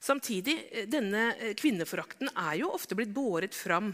Samtidig, 0.04 0.54
eh, 0.70 0.87
denne 0.90 1.26
eh, 1.35 1.57
kvinneforakten 1.59 2.30
er 2.30 2.61
jo 2.61 2.70
ofte 2.76 2.94
blitt 2.98 3.14
båret 3.14 3.57
fram 3.57 3.90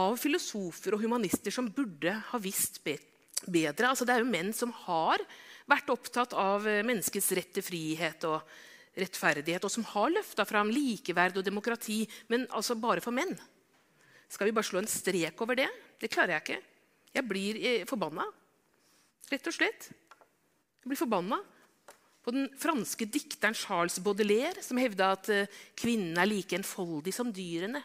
av 0.00 0.16
filosofer 0.22 0.96
og 0.96 1.04
humanister 1.04 1.52
som 1.52 1.68
burde 1.68 2.14
ha 2.30 2.40
visst 2.40 2.80
bedre. 2.84 3.90
Altså, 3.90 4.06
det 4.06 4.16
er 4.16 4.24
jo 4.24 4.32
menn 4.32 4.54
som 4.56 4.72
har 4.86 5.20
vært 5.70 5.92
opptatt 5.92 6.32
av 6.38 6.64
menneskets 6.64 7.30
rett 7.36 7.52
til 7.54 7.66
frihet 7.66 8.24
og 8.26 8.40
rettferdighet, 8.98 9.66
og 9.66 9.70
som 9.70 9.84
har 9.92 10.10
løfta 10.14 10.46
fram 10.46 10.70
likeverd 10.72 11.38
og 11.38 11.46
demokrati, 11.46 12.00
men 12.30 12.46
altså 12.54 12.78
bare 12.78 13.02
for 13.04 13.14
menn. 13.14 13.36
Skal 14.30 14.48
vi 14.48 14.54
bare 14.54 14.66
slå 14.66 14.82
en 14.82 14.90
strek 14.90 15.42
over 15.42 15.58
det? 15.58 15.68
Det 16.00 16.10
klarer 16.12 16.38
jeg 16.38 16.44
ikke. 16.44 16.60
Jeg 17.14 17.26
blir 17.28 17.58
eh, 17.60 17.86
forbanna. 17.88 18.24
Rett 19.30 19.48
og 19.50 19.54
slett. 19.54 19.90
Jeg 20.80 20.88
blir 20.88 20.98
forbanna 20.98 21.40
på 22.24 22.34
den 22.34 22.48
franske 22.60 23.06
dikteren 23.08 23.56
Charles 23.56 23.98
Baudelaire, 24.02 24.62
som 24.64 24.80
hevda 24.80 25.12
at 25.16 25.30
eh, 25.32 25.60
kvinnen 25.78 26.18
er 26.20 26.28
like 26.28 26.56
enfoldig 26.56 27.14
som 27.14 27.32
dyrene. 27.34 27.82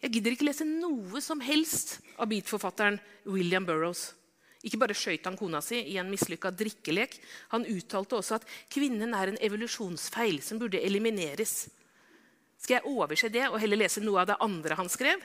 Jeg 0.00 0.14
gidder 0.16 0.32
ikke 0.32 0.48
lese 0.48 0.64
noe 0.64 1.20
som 1.20 1.42
helst 1.44 1.98
av 2.16 2.30
beatforfatteren 2.30 2.96
William 3.28 3.66
Burroughs. 3.68 4.14
Ikke 4.64 4.80
bare 4.80 4.96
skøyt 4.96 5.24
han 5.24 5.36
kona 5.40 5.60
si 5.64 5.78
i 5.92 5.96
en 6.00 6.08
mislykka 6.12 6.52
drikkelek. 6.52 7.16
Han 7.52 7.64
uttalte 7.68 8.16
også 8.18 8.36
at 8.36 8.48
kvinnen 8.72 9.14
er 9.16 9.32
en 9.32 9.40
evolusjonsfeil 9.40 10.40
som 10.44 10.60
burde 10.60 10.80
elimineres. 10.84 11.68
Skal 12.60 12.78
jeg 12.78 12.92
overse 12.92 13.30
det 13.32 13.46
og 13.48 13.60
heller 13.60 13.80
lese 13.80 14.02
noe 14.04 14.20
av 14.20 14.32
det 14.32 14.40
andre 14.44 14.76
han 14.76 14.92
skrev? 14.92 15.20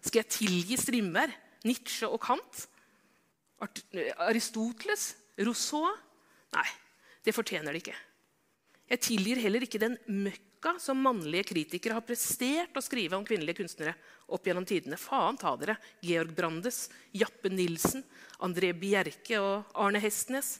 Skal 0.00 0.22
jeg 0.22 0.32
tilgi 0.32 0.78
Strindberg, 0.78 1.32
Nietzsche 1.66 2.08
og 2.08 2.20
Kant? 2.22 2.66
Aristoteles? 4.28 5.10
Rousseau? 5.38 5.90
Nei, 6.54 6.68
det 7.24 7.34
fortjener 7.34 7.74
de 7.74 7.82
ikke. 7.82 7.96
Jeg 8.88 9.02
tilgir 9.04 9.40
heller 9.42 9.64
ikke 9.66 9.80
den 9.82 9.98
møkka 10.08 10.78
som 10.80 11.02
mannlige 11.04 11.50
kritikere 11.50 11.98
har 11.98 12.06
prestert 12.06 12.76
å 12.78 12.82
skrive 12.82 13.18
om 13.18 13.26
kvinnelige 13.26 13.60
kunstnere 13.60 13.92
opp 14.32 14.46
gjennom 14.48 14.66
tidene. 14.68 14.98
Faen 15.00 15.36
ta 15.38 15.52
dere. 15.60 15.76
Georg 16.02 16.32
Brandes, 16.36 16.86
Jappe 17.12 17.52
Nilsen, 17.52 18.02
André 18.46 18.72
Bjerke 18.72 19.42
og 19.42 19.76
Arne 19.78 20.00
Hestnes. 20.02 20.56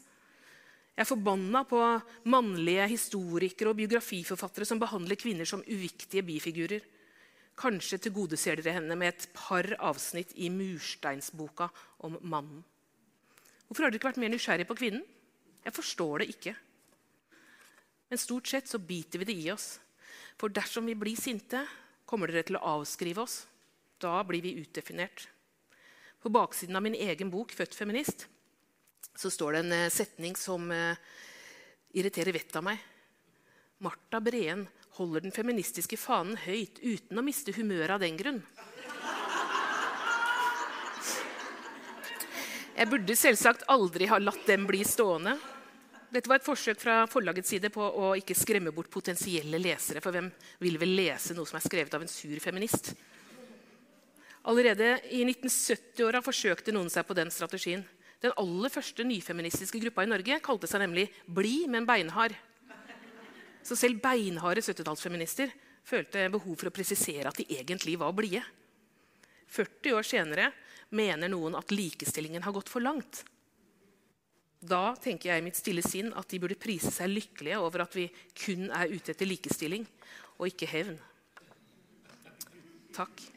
Jeg 0.93 1.07
er 1.07 1.09
forbanna 1.09 1.63
på 1.69 1.81
mannlige 2.27 2.89
historikere 2.91 3.71
og 3.71 3.79
biografiforfattere 3.79 4.67
som 4.67 4.81
behandler 4.83 5.19
kvinner 5.19 5.47
som 5.49 5.63
uviktige 5.63 6.27
bifigurer. 6.27 6.83
Kanskje 7.59 7.99
tilgodeser 8.07 8.61
dere 8.61 8.77
henne 8.77 8.95
med 8.99 9.11
et 9.11 9.27
par 9.35 9.67
avsnitt 9.83 10.31
i 10.39 10.51
mursteinsboka 10.53 11.69
om 12.07 12.19
mannen. 12.23 12.63
Hvorfor 13.67 13.85
har 13.85 13.91
dere 13.91 13.99
ikke 14.01 14.11
vært 14.13 14.21
mer 14.23 14.33
nysgjerrig 14.33 14.67
på 14.69 14.77
kvinnen? 14.79 15.03
Jeg 15.65 15.75
forstår 15.75 16.23
det 16.23 16.29
ikke. 16.33 16.55
Men 18.09 18.21
stort 18.23 18.49
sett 18.49 18.71
så 18.71 18.79
biter 18.81 19.21
vi 19.21 19.29
det 19.29 19.37
i 19.43 19.51
oss. 19.53 19.75
For 20.39 20.55
dersom 20.55 20.87
vi 20.89 20.97
blir 20.97 21.19
sinte, 21.19 21.65
kommer 22.09 22.31
dere 22.31 22.47
til 22.49 22.57
å 22.57 22.79
avskrive 22.79 23.25
oss. 23.27 23.43
Da 24.01 24.23
blir 24.25 24.45
vi 24.45 24.55
utdefinert. 24.63 25.27
På 26.23 26.31
baksiden 26.33 26.79
av 26.79 26.83
min 26.87 26.95
egen 26.95 27.31
bok 27.31 27.53
'Født 27.53 27.75
feminist' 27.75 28.27
så 29.19 29.31
står 29.31 29.53
det 29.53 29.61
en 29.65 29.73
eh, 29.73 29.91
setning 29.91 30.37
som 30.39 30.71
eh, 30.71 30.97
irriterer 31.99 32.33
vettet 32.33 32.57
av 32.57 32.65
meg. 32.65 32.79
Marta 33.83 34.21
Breen 34.23 34.67
holder 34.97 35.27
den 35.27 35.35
feministiske 35.35 35.99
fanen 36.01 36.39
høyt 36.47 36.81
uten 36.81 37.21
å 37.21 37.25
miste 37.27 37.53
humøret 37.57 37.97
av 37.97 38.03
den 38.03 38.17
grunn. 38.19 38.41
Jeg 42.79 42.87
burde 42.93 43.15
selvsagt 43.19 43.65
aldri 43.75 44.07
ha 44.07 44.21
latt 44.23 44.45
dem 44.47 44.67
bli 44.69 44.85
stående. 44.87 45.35
Dette 46.09 46.31
var 46.31 46.39
et 46.39 46.47
forsøk 46.47 46.79
fra 46.81 47.01
forlagets 47.11 47.51
side 47.51 47.69
på 47.75 47.83
å 47.83 48.13
ikke 48.17 48.37
skremme 48.39 48.71
bort 48.73 48.89
potensielle 48.93 49.59
lesere. 49.61 50.01
For 50.01 50.15
hvem 50.15 50.31
vil 50.63 50.79
vel 50.81 50.95
lese 50.97 51.35
noe 51.37 51.49
som 51.49 51.59
er 51.59 51.67
skrevet 51.67 51.97
av 51.99 52.05
en 52.05 52.13
sur 52.13 52.39
feminist? 52.41 52.93
Allerede 54.49 54.95
i 55.11 55.25
1970-åra 55.27 56.23
forsøkte 56.25 56.73
noen 56.73 56.89
seg 56.93 57.05
på 57.05 57.17
den 57.19 57.33
strategien. 57.35 57.83
Den 58.23 58.33
aller 58.41 58.73
første 58.73 59.05
nyfeministiske 59.05 59.83
gruppa 59.83 60.07
i 60.07 60.11
Norge 60.11 60.39
kalte 60.43 60.71
seg 60.71 60.83
nemlig 60.87 61.09
Bli, 61.27 61.67
men 61.71 61.87
beinhard. 61.87 62.33
Så 63.69 63.77
selv 63.77 64.01
beinharde 64.01 64.63
70-tallsfeminister 64.65 65.51
følte 65.85 66.29
behov 66.33 66.55
for 66.57 66.71
å 66.71 66.75
presisere 66.75 67.29
at 67.29 67.37
de 67.37 67.45
egentlig 67.59 67.99
var 68.01 68.15
blide. 68.17 68.41
40 69.53 69.97
år 69.97 70.07
senere 70.07 70.47
mener 70.97 71.29
noen 71.29 71.57
at 71.59 71.73
likestillingen 71.73 72.45
har 72.47 72.55
gått 72.57 72.73
for 72.73 72.85
langt. 72.85 73.23
Da 74.59 74.97
tenker 74.99 75.31
jeg 75.31 75.43
i 75.43 75.45
mitt 75.45 75.59
stille 75.61 75.85
sinn 75.85 76.11
at 76.19 76.29
de 76.33 76.41
burde 76.43 76.59
prise 76.59 76.91
seg 76.91 77.13
lykkelige 77.13 77.61
over 77.63 77.85
at 77.85 77.95
vi 77.95 78.09
kun 78.41 78.73
er 78.75 78.91
ute 78.91 79.13
etter 79.13 79.29
likestilling 79.29 79.85
og 80.39 80.49
ikke 80.49 80.71
hevn. 80.73 80.97
Takk. 82.97 83.29